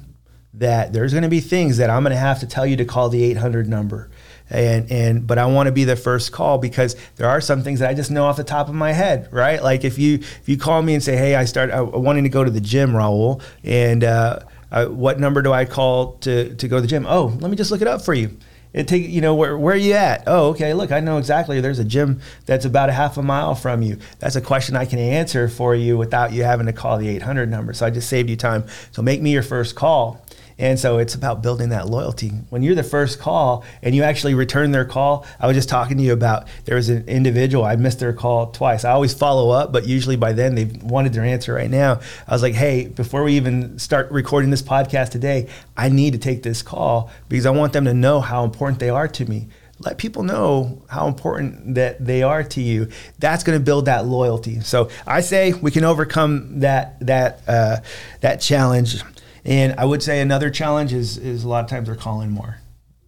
that 0.56 0.94
there's 0.94 1.14
going 1.14 1.24
to 1.24 1.30
be 1.30 1.40
things 1.40 1.78
that 1.78 1.90
I'm 1.90 2.04
going 2.04 2.12
to 2.12 2.20
have 2.20 2.42
to 2.42 2.48
tell 2.48 2.66
you 2.66 2.76
to 2.78 2.86
call 2.86 3.10
the 3.10 3.24
800 3.24 3.68
number 3.68 4.10
and 4.50 4.92
and 4.92 5.28
but 5.28 5.38
I 5.38 5.46
want 5.46 5.68
to 5.68 5.72
be 5.72 5.84
the 5.84 5.96
first 5.96 6.32
call 6.32 6.58
because 6.58 6.96
there 7.16 7.28
are 7.28 7.42
some 7.42 7.64
things 7.64 7.80
that 7.80 7.90
I 7.90 7.94
just 7.94 8.12
know 8.12 8.26
off 8.26 8.38
the 8.38 8.44
top 8.44 8.70
of 8.70 8.76
my 8.76 8.92
head, 8.92 9.28
right? 9.32 9.62
Like 9.62 9.84
if 9.84 9.98
you 9.98 10.16
if 10.16 10.44
you 10.48 10.58
call 10.58 10.82
me 10.82 10.94
and 10.94 11.04
say, 11.04 11.16
hey, 11.18 11.36
I 11.36 11.46
start 11.46 11.72
I, 11.72 11.82
wanting 11.82 12.24
to 12.24 12.30
go 12.30 12.44
to 12.44 12.52
the 12.52 12.62
gym, 12.62 12.92
Raul, 12.92 13.42
and 13.64 14.04
uh, 14.04 14.40
uh, 14.72 14.88
what 14.88 15.20
number 15.20 15.42
do 15.42 15.52
I 15.54 15.66
call 15.66 16.14
to 16.20 16.56
to 16.56 16.68
go 16.68 16.78
to 16.78 16.82
the 16.82 16.88
gym? 16.88 17.06
Oh, 17.08 17.36
let 17.40 17.50
me 17.50 17.58
just 17.58 17.72
look 17.72 17.82
it 17.82 17.88
up 17.88 18.02
for 18.02 18.14
you. 18.14 18.38
It 18.74 18.88
take 18.88 19.08
you 19.08 19.22
know 19.22 19.36
where 19.36 19.56
where 19.58 19.76
are 19.76 19.78
you 19.78 19.94
at? 19.94 20.24
Oh, 20.26 20.48
okay. 20.50 20.74
Look, 20.74 20.92
I 20.92 21.00
know 21.00 21.20
exactly. 21.20 21.62
There's 21.62 21.78
a 21.78 21.86
gym 21.86 22.22
that's 22.48 22.66
about 22.66 22.90
a 22.90 22.94
half 22.94 23.18
a 23.18 23.22
mile 23.22 23.54
from 23.54 23.84
you. 23.84 24.00
That's 24.18 24.36
a 24.36 24.42
question 24.42 24.76
I 24.76 24.86
can 24.86 24.98
answer 24.98 25.48
for 25.48 25.76
you 25.76 25.96
without 25.96 26.34
you 26.34 26.44
having 26.44 26.66
to 26.66 26.74
call 26.74 26.98
the 26.98 27.08
800 27.08 27.50
number. 27.50 27.74
So 27.74 27.86
I 27.86 27.92
just 27.92 28.10
saved 28.10 28.32
you 28.32 28.36
time. 28.36 28.66
So 28.92 29.04
make 29.04 29.22
me 29.22 29.32
your 29.32 29.44
first 29.44 29.76
call. 29.76 30.26
And 30.64 30.80
so 30.80 30.98
it's 30.98 31.14
about 31.14 31.44
building 31.44 31.70
that 31.70 31.90
loyalty. 31.90 32.30
When 32.50 32.64
you're 32.64 32.74
the 32.74 32.84
first 32.84 33.20
call 33.20 33.66
and 33.82 33.94
you 33.94 34.04
actually 34.04 34.34
return 34.34 34.72
their 34.72 34.86
call, 34.86 35.26
I 35.38 35.46
was 35.46 35.58
just 35.58 35.68
talking 35.68 35.98
to 35.98 36.04
you 36.04 36.14
about 36.14 36.48
there 36.64 36.78
was 36.78 36.88
an 36.88 37.06
individual, 37.10 37.66
I 37.66 37.76
missed 37.76 38.00
their 38.00 38.14
call 38.14 38.50
twice. 38.50 38.86
I 38.86 38.92
always 38.92 39.14
follow 39.14 39.50
up, 39.50 39.74
but 39.74 39.86
usually 39.86 40.16
by 40.16 40.32
then 40.32 40.56
they've 40.56 40.82
wanted 40.82 41.12
their 41.12 41.26
answer 41.26 41.54
right 41.54 41.70
now. 41.70 42.00
I 42.30 42.32
was 42.32 42.42
like, 42.42 42.54
hey, 42.54 42.88
before 42.88 43.26
we 43.26 43.34
even 43.34 43.78
start 43.78 44.10
recording 44.10 44.52
this 44.52 44.62
podcast 44.62 45.10
today, 45.10 45.50
I 45.76 45.90
need 45.90 46.14
to 46.14 46.18
take 46.18 46.44
this 46.44 46.62
call 46.62 47.12
because 47.28 47.46
I 47.46 47.50
want 47.50 47.74
them 47.74 47.84
to 47.84 47.94
know 47.94 48.22
how 48.22 48.46
important 48.46 48.80
they 48.80 48.90
are 48.90 49.10
to 49.10 49.26
me 49.26 49.48
let 49.80 49.98
people 49.98 50.24
know 50.24 50.82
how 50.88 51.08
important 51.08 51.76
that 51.76 52.06
they 52.06 52.24
are 52.24 52.42
to 52.42 52.62
you. 52.62 52.88
That's 53.20 53.44
going 53.44 53.58
to 53.60 53.64
build 53.64 53.86
that 53.86 54.06
loyalty. 54.06 54.62
So 54.62 54.90
I 55.06 55.20
say 55.20 55.52
we 55.52 55.72
can 55.72 55.84
overcome 55.84 56.62
that 56.62 57.00
that 57.06 57.42
uh, 57.48 57.78
that 58.22 58.40
challenge 58.40 59.04
and 59.46 59.76
I 59.78 59.86
would 59.86 60.04
say 60.04 60.22
another 60.22 60.50
challenge 60.50 60.94
is 60.94 61.18
is 61.18 61.44
a 61.44 61.50
lot 61.50 61.64
of 61.64 61.70
times 61.70 61.88
they're 61.88 61.96
calling 61.96 62.32
more. 62.32 62.58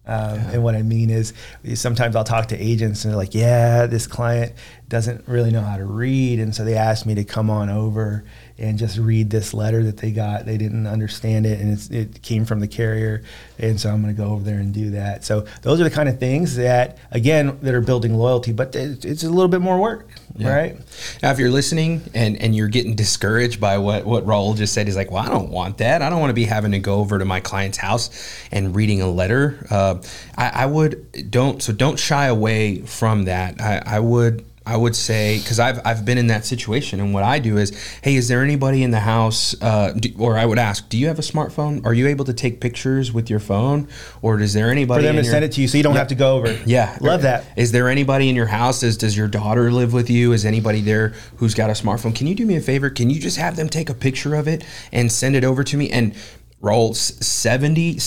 Um, 0.08 0.36
yeah. 0.36 0.50
And 0.52 0.62
what 0.62 0.76
I 0.76 0.82
mean 0.82 1.10
is, 1.10 1.32
sometimes 1.74 2.14
I'll 2.14 2.22
talk 2.22 2.46
to 2.48 2.56
agents 2.56 3.04
and 3.04 3.12
they're 3.12 3.18
like, 3.18 3.34
"Yeah, 3.34 3.86
this 3.86 4.06
client 4.06 4.52
doesn't 4.88 5.26
really 5.26 5.50
know 5.50 5.62
how 5.62 5.76
to 5.76 5.84
read," 5.84 6.38
and 6.38 6.54
so 6.54 6.64
they 6.64 6.76
asked 6.76 7.06
me 7.06 7.14
to 7.16 7.24
come 7.24 7.50
on 7.50 7.70
over 7.70 8.24
and 8.58 8.78
just 8.78 8.96
read 8.96 9.28
this 9.28 9.52
letter 9.52 9.82
that 9.82 9.98
they 9.98 10.10
got. 10.10 10.46
They 10.46 10.56
didn't 10.56 10.86
understand 10.86 11.44
it, 11.44 11.60
and 11.60 11.90
it 11.92 12.22
came 12.22 12.44
from 12.44 12.60
the 12.60 12.68
carrier, 12.68 13.22
and 13.58 13.78
so 13.78 13.90
I'm 13.90 14.02
going 14.02 14.14
to 14.14 14.20
go 14.20 14.30
over 14.30 14.42
there 14.42 14.58
and 14.58 14.72
do 14.72 14.90
that. 14.90 15.24
So 15.24 15.46
those 15.62 15.80
are 15.80 15.84
the 15.84 15.90
kind 15.90 16.08
of 16.08 16.18
things 16.18 16.56
that, 16.56 16.98
again, 17.10 17.58
that 17.62 17.74
are 17.74 17.82
building 17.82 18.14
loyalty, 18.14 18.52
but 18.52 18.74
it's 18.74 19.24
a 19.24 19.30
little 19.30 19.48
bit 19.48 19.60
more 19.60 19.78
work, 19.78 20.08
yeah. 20.36 20.54
right? 20.54 20.76
Now, 21.22 21.32
if 21.32 21.38
you're 21.38 21.50
listening 21.50 22.02
and 22.14 22.40
and 22.40 22.56
you're 22.56 22.68
getting 22.68 22.94
discouraged 22.94 23.60
by 23.60 23.78
what 23.78 24.06
what 24.06 24.24
Raul 24.24 24.56
just 24.56 24.72
said, 24.72 24.86
he's 24.86 24.96
like, 24.96 25.10
"Well, 25.10 25.22
I 25.22 25.28
don't 25.28 25.50
want 25.50 25.78
that. 25.78 26.00
I 26.00 26.08
don't 26.08 26.20
want 26.20 26.30
to 26.30 26.34
be 26.34 26.44
having 26.44 26.72
to 26.72 26.78
go 26.78 26.94
over 26.96 27.18
to 27.18 27.24
my 27.24 27.40
client's 27.40 27.78
house 27.78 28.10
and 28.50 28.74
reading 28.74 29.02
a 29.02 29.10
letter." 29.10 29.66
Uh, 29.70 30.02
I, 30.36 30.62
I, 30.62 30.66
would 30.66 31.30
don't 31.30 31.62
so 31.62 31.72
don't 31.72 31.98
shy 31.98 32.26
away 32.26 32.80
from 32.80 33.24
that. 33.24 33.60
I, 33.60 33.82
I 33.84 34.00
would 34.00 34.44
I 34.66 34.76
would 34.76 34.96
say 34.96 35.38
because 35.38 35.60
I've 35.60 35.80
I've 35.86 36.04
been 36.04 36.18
in 36.18 36.26
that 36.26 36.44
situation, 36.44 36.98
and 36.98 37.14
what 37.14 37.22
I 37.22 37.38
do 37.38 37.56
is, 37.56 37.70
hey, 38.02 38.16
is 38.16 38.26
there 38.26 38.42
anybody 38.42 38.82
in 38.82 38.90
the 38.90 39.00
house? 39.00 39.54
Uh, 39.62 39.92
do, 39.92 40.12
or 40.18 40.36
I 40.36 40.44
would 40.44 40.58
ask, 40.58 40.88
do 40.88 40.98
you 40.98 41.06
have 41.06 41.20
a 41.20 41.22
smartphone? 41.22 41.86
Are 41.86 41.94
you 41.94 42.08
able 42.08 42.24
to 42.24 42.34
take 42.34 42.60
pictures 42.60 43.12
with 43.12 43.30
your 43.30 43.38
phone, 43.38 43.88
or 44.22 44.40
is 44.40 44.54
there 44.54 44.72
anybody 44.72 45.02
for 45.02 45.06
them 45.06 45.14
to 45.14 45.22
your, 45.22 45.30
send 45.30 45.44
it 45.44 45.52
to 45.52 45.60
you 45.60 45.68
so 45.68 45.76
you 45.76 45.84
don't 45.84 45.94
yeah, 45.94 46.00
have 46.00 46.08
to 46.08 46.16
go 46.16 46.36
over? 46.36 46.52
Yeah, 46.66 46.98
love 47.00 47.22
that. 47.22 47.44
Is 47.56 47.70
there 47.70 47.88
anybody 47.88 48.28
in 48.28 48.34
your 48.34 48.46
house? 48.46 48.80
Does 48.80 48.96
does 48.96 49.16
your 49.16 49.28
daughter 49.28 49.70
live 49.70 49.92
with 49.92 50.10
you? 50.10 50.32
Is 50.32 50.44
anybody 50.44 50.80
there 50.80 51.14
who's 51.36 51.54
got 51.54 51.70
a 51.70 51.74
smartphone? 51.74 52.14
Can 52.14 52.26
you 52.26 52.34
do 52.34 52.44
me 52.44 52.56
a 52.56 52.60
favor? 52.60 52.90
Can 52.90 53.08
you 53.08 53.20
just 53.20 53.36
have 53.36 53.54
them 53.54 53.68
take 53.68 53.88
a 53.88 53.94
picture 53.94 54.34
of 54.34 54.48
it 54.48 54.64
and 54.90 55.12
send 55.12 55.36
it 55.36 55.44
over 55.44 55.62
to 55.62 55.76
me? 55.76 55.90
And 55.90 56.12
rolls 56.60 56.98
70 57.24 58.00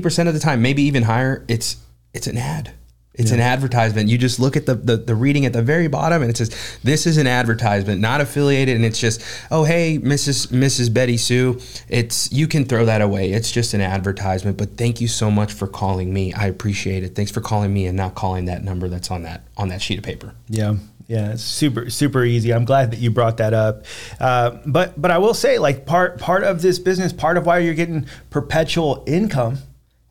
percent 0.00 0.28
of 0.28 0.34
the 0.34 0.40
time, 0.40 0.60
maybe 0.60 0.82
even 0.82 1.04
higher. 1.04 1.42
It's 1.48 1.76
it's 2.12 2.26
an 2.26 2.36
ad 2.36 2.74
it's 3.20 3.30
yeah. 3.30 3.36
an 3.36 3.42
advertisement. 3.42 4.08
You 4.08 4.16
just 4.16 4.40
look 4.40 4.56
at 4.56 4.64
the, 4.64 4.74
the, 4.74 4.96
the 4.96 5.14
reading 5.14 5.44
at 5.44 5.52
the 5.52 5.60
very 5.60 5.88
bottom, 5.88 6.22
and 6.22 6.30
it 6.30 6.38
says, 6.38 6.78
"This 6.82 7.06
is 7.06 7.18
an 7.18 7.26
advertisement, 7.26 8.00
not 8.00 8.22
affiliated." 8.22 8.76
And 8.76 8.84
it's 8.84 8.98
just, 8.98 9.22
"Oh, 9.50 9.64
hey, 9.64 9.98
Mrs. 9.98 10.46
Mrs. 10.46 10.92
Betty 10.92 11.18
Sue, 11.18 11.60
it's 11.88 12.32
you 12.32 12.48
can 12.48 12.64
throw 12.64 12.86
that 12.86 13.02
away. 13.02 13.30
It's 13.32 13.52
just 13.52 13.74
an 13.74 13.82
advertisement." 13.82 14.56
But 14.56 14.78
thank 14.78 15.02
you 15.02 15.08
so 15.08 15.30
much 15.30 15.52
for 15.52 15.66
calling 15.66 16.14
me. 16.14 16.32
I 16.32 16.46
appreciate 16.46 17.04
it. 17.04 17.14
Thanks 17.14 17.30
for 17.30 17.42
calling 17.42 17.74
me 17.74 17.84
and 17.86 17.96
not 17.96 18.14
calling 18.14 18.46
that 18.46 18.64
number 18.64 18.88
that's 18.88 19.10
on 19.10 19.22
that 19.24 19.44
on 19.58 19.68
that 19.68 19.82
sheet 19.82 19.98
of 19.98 20.04
paper. 20.04 20.34
Yeah, 20.48 20.76
yeah, 21.06 21.32
it's 21.32 21.42
super 21.42 21.90
super 21.90 22.24
easy. 22.24 22.54
I'm 22.54 22.64
glad 22.64 22.92
that 22.92 23.00
you 23.00 23.10
brought 23.10 23.36
that 23.36 23.52
up. 23.52 23.84
Uh, 24.18 24.58
but 24.64 24.98
but 24.98 25.10
I 25.10 25.18
will 25.18 25.34
say, 25.34 25.58
like 25.58 25.84
part 25.84 26.18
part 26.18 26.42
of 26.42 26.62
this 26.62 26.78
business, 26.78 27.12
part 27.12 27.36
of 27.36 27.44
why 27.44 27.58
you're 27.58 27.74
getting 27.74 28.06
perpetual 28.30 29.04
income, 29.06 29.58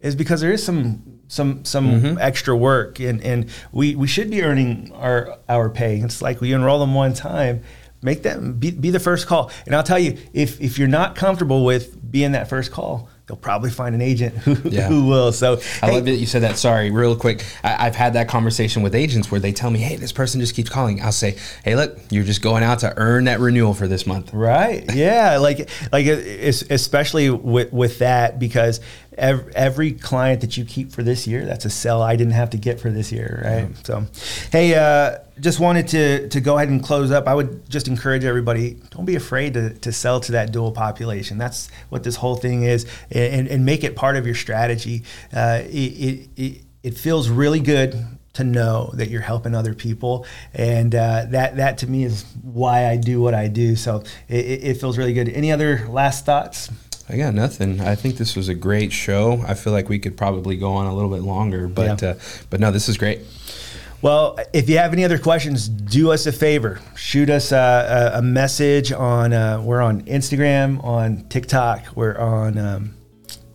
is 0.02 0.16
because 0.16 0.42
there 0.42 0.52
is 0.52 0.64
some 0.64 1.20
some 1.28 1.64
some 1.64 1.88
mm-hmm. 1.88 2.18
extra 2.20 2.56
work 2.56 3.00
and 3.00 3.22
and 3.24 3.50
we 3.72 3.96
we 3.96 4.08
should 4.08 4.30
be 4.30 4.42
earning 4.42 4.92
our 4.94 5.38
our 5.48 5.70
pay. 5.70 5.98
It's 5.98 6.22
like 6.22 6.42
we 6.42 6.54
enroll 6.54 6.80
them 6.80 6.94
one 6.94 7.14
time. 7.14 7.64
Make 8.02 8.24
that 8.24 8.60
be, 8.60 8.72
be 8.72 8.92
the 8.92 9.00
first 9.00 9.28
call. 9.28 9.52
And 9.66 9.76
i'll 9.76 9.84
tell 9.84 10.00
you 10.00 10.18
if 10.34 10.60
if 10.62 10.80
you're 10.80 10.88
not 10.88 11.16
comfortable 11.16 11.66
with 11.66 12.12
being 12.12 12.32
that 12.32 12.50
first 12.50 12.72
call 12.72 13.10
they'll 13.30 13.38
probably 13.38 13.70
find 13.70 13.94
an 13.94 14.02
agent 14.02 14.36
who, 14.36 14.58
yeah. 14.70 14.88
who 14.88 15.06
will. 15.06 15.32
So 15.32 15.62
I 15.82 15.86
hey, 15.86 15.92
love 15.94 16.06
that 16.06 16.16
you 16.16 16.26
said 16.26 16.42
that. 16.42 16.58
Sorry, 16.58 16.90
real 16.90 17.16
quick. 17.16 17.46
I, 17.64 17.86
have 17.86 17.96
had 17.96 18.14
that 18.14 18.28
conversation 18.28 18.82
with 18.82 18.96
agents 18.96 19.32
where 19.32 19.40
they 19.40 19.54
tell 19.54 19.70
me, 19.70 19.80
"Hey, 19.80 19.96
this 19.96 20.12
person 20.12 20.42
just 20.42 20.56
keeps 20.56 20.70
calling." 20.70 21.02
I'll 21.02 21.12
say, 21.12 21.38
"Hey, 21.64 21.76
look, 21.76 21.98
you're 22.10 22.24
just 22.24 22.42
going 22.42 22.64
out 22.64 22.80
to 22.80 22.94
earn 22.98 23.26
that 23.26 23.40
renewal 23.40 23.74
for 23.74 23.88
this 23.88 24.06
month." 24.06 24.34
Right? 24.34 24.84
Yeah. 25.00 25.38
like 25.38 25.70
like 25.94 26.08
especially 26.08 27.30
with 27.30 27.72
with 27.72 28.00
that 28.00 28.38
because 28.38 28.82
every, 29.18 29.56
every 29.56 29.92
client 29.94 30.42
that 30.42 30.58
you 30.58 30.66
keep 30.66 30.92
for 30.92 31.04
this 31.04 31.28
year, 31.28 31.46
that's 31.46 31.64
a 31.66 31.70
sell 31.70 32.02
I 32.02 32.16
didn't 32.16 32.34
have 32.34 32.50
to 32.50 32.58
get 32.58 32.80
for 32.80 32.90
this 32.90 33.12
year, 33.12 33.42
right? 33.46 33.70
Yeah. 33.70 33.84
So, 33.84 34.06
hey, 34.52 34.76
uh, 34.76 35.20
just 35.40 35.60
wanted 35.60 35.88
to 35.90 36.30
to 36.30 36.42
go 36.42 36.58
ahead 36.58 36.70
and 36.70 36.84
close 36.84 37.12
up. 37.12 37.28
I 37.28 37.34
would 37.34 37.70
just 37.70 37.88
encourage 37.88 38.24
everybody: 38.24 38.78
don't 38.92 39.06
be 39.06 39.16
afraid 39.16 39.54
to, 39.54 39.74
to 39.74 39.92
sell 39.92 40.20
to 40.22 40.32
that 40.34 40.52
dual 40.52 40.72
population. 40.72 41.38
That's 41.38 41.70
what 41.90 42.04
this 42.04 42.16
whole 42.16 42.36
thing 42.36 42.64
is, 42.64 42.86
and, 43.12 43.48
and 43.48 43.66
make 43.66 43.84
it 43.84 43.96
part 43.96 44.16
of 44.18 44.26
your 44.26 44.36
strategy. 44.36 45.04
Uh, 45.34 45.62
it, 45.66 46.30
it, 46.38 46.62
it 46.84 46.98
feels 46.98 47.30
really 47.30 47.60
good 47.60 47.96
to 48.34 48.44
know 48.44 48.92
that 48.94 49.10
you're 49.10 49.22
helping 49.22 49.56
other 49.56 49.74
people, 49.74 50.26
and 50.54 50.94
uh, 50.96 51.26
that 51.30 51.58
that 51.58 51.80
to 51.80 51.88
me 51.88 52.04
is 52.04 52.26
why 52.42 52.88
I 52.88 52.98
do 52.98 53.22
what 53.22 53.34
I 53.34 53.48
do. 53.48 53.76
So 53.76 54.04
it, 54.28 54.64
it 54.64 54.74
feels 54.78 54.98
really 54.98 55.14
good. 55.14 55.30
Any 55.30 55.52
other 55.52 55.88
last 55.90 56.26
thoughts? 56.26 56.70
I 57.12 57.18
got 57.18 57.34
nothing. 57.34 57.82
I 57.82 57.96
think 57.96 58.18
this 58.18 58.36
was 58.36 58.50
a 58.50 58.54
great 58.54 58.92
show. 58.94 59.44
I 59.48 59.56
feel 59.56 59.74
like 59.74 59.90
we 59.90 59.98
could 59.98 60.16
probably 60.16 60.58
go 60.58 60.74
on 60.74 60.86
a 60.86 60.94
little 60.94 61.10
bit 61.10 61.24
longer, 61.24 61.68
but 61.68 62.02
yeah. 62.02 62.10
uh, 62.10 62.20
but 62.52 62.60
no, 62.60 62.72
this 62.72 62.88
is 62.88 62.98
great. 62.98 63.22
Well, 64.02 64.40
if 64.54 64.70
you 64.70 64.78
have 64.78 64.94
any 64.94 65.04
other 65.04 65.20
questions, 65.20 65.68
do 65.68 66.12
us 66.12 66.26
a 66.26 66.32
favor. 66.32 66.80
Shoot 66.96 67.30
us 67.30 67.52
a, 67.52 68.12
a 68.16 68.22
message 68.22 68.94
on. 68.94 69.34
Uh, 69.34 69.62
we're 69.62 69.82
on 69.82 70.04
Instagram, 70.04 70.82
on 70.84 71.28
TikTok, 71.28 71.86
we're 71.96 72.18
on. 72.18 72.58
Um, 72.58 72.94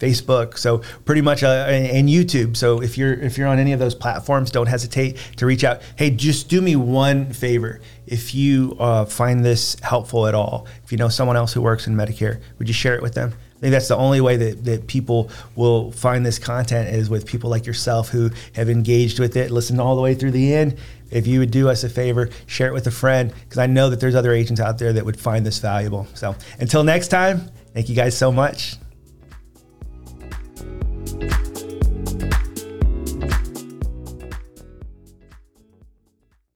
Facebook, 0.00 0.58
so 0.58 0.82
pretty 1.06 1.22
much, 1.22 1.42
uh, 1.42 1.66
and 1.68 2.08
YouTube. 2.08 2.56
So 2.56 2.82
if 2.82 2.98
you're 2.98 3.14
if 3.14 3.38
you're 3.38 3.46
on 3.46 3.58
any 3.58 3.72
of 3.72 3.78
those 3.78 3.94
platforms, 3.94 4.50
don't 4.50 4.66
hesitate 4.66 5.16
to 5.36 5.46
reach 5.46 5.64
out. 5.64 5.80
Hey, 5.96 6.10
just 6.10 6.50
do 6.50 6.60
me 6.60 6.76
one 6.76 7.32
favor. 7.32 7.80
If 8.06 8.34
you 8.34 8.76
uh, 8.78 9.06
find 9.06 9.42
this 9.42 9.76
helpful 9.80 10.26
at 10.26 10.34
all, 10.34 10.66
if 10.82 10.92
you 10.92 10.98
know 10.98 11.08
someone 11.08 11.36
else 11.36 11.54
who 11.54 11.62
works 11.62 11.86
in 11.86 11.94
Medicare, 11.94 12.42
would 12.58 12.68
you 12.68 12.74
share 12.74 12.94
it 12.94 13.02
with 13.02 13.14
them? 13.14 13.32
think 13.64 13.72
that's 13.72 13.88
the 13.88 13.96
only 13.96 14.20
way 14.20 14.36
that, 14.36 14.64
that 14.66 14.86
people 14.88 15.30
will 15.56 15.90
find 15.90 16.24
this 16.24 16.38
content 16.38 16.94
is 16.94 17.08
with 17.08 17.24
people 17.24 17.48
like 17.48 17.64
yourself 17.64 18.10
who 18.10 18.30
have 18.54 18.68
engaged 18.68 19.18
with 19.18 19.38
it, 19.38 19.50
listened 19.50 19.80
all 19.80 19.96
the 19.96 20.02
way 20.02 20.14
through 20.14 20.32
the 20.32 20.52
end. 20.52 20.76
If 21.10 21.26
you 21.26 21.38
would 21.38 21.50
do 21.50 21.70
us 21.70 21.82
a 21.82 21.88
favor, 21.88 22.28
share 22.44 22.68
it 22.68 22.74
with 22.74 22.86
a 22.86 22.90
friend, 22.90 23.32
because 23.32 23.56
I 23.56 23.66
know 23.66 23.88
that 23.88 24.00
there's 24.00 24.14
other 24.14 24.32
agents 24.32 24.60
out 24.60 24.76
there 24.76 24.92
that 24.92 25.06
would 25.06 25.18
find 25.18 25.46
this 25.46 25.60
valuable. 25.60 26.06
So 26.12 26.36
until 26.60 26.84
next 26.84 27.08
time, 27.08 27.48
thank 27.72 27.88
you 27.88 27.96
guys 27.96 28.14
so 28.14 28.30
much. 28.30 28.76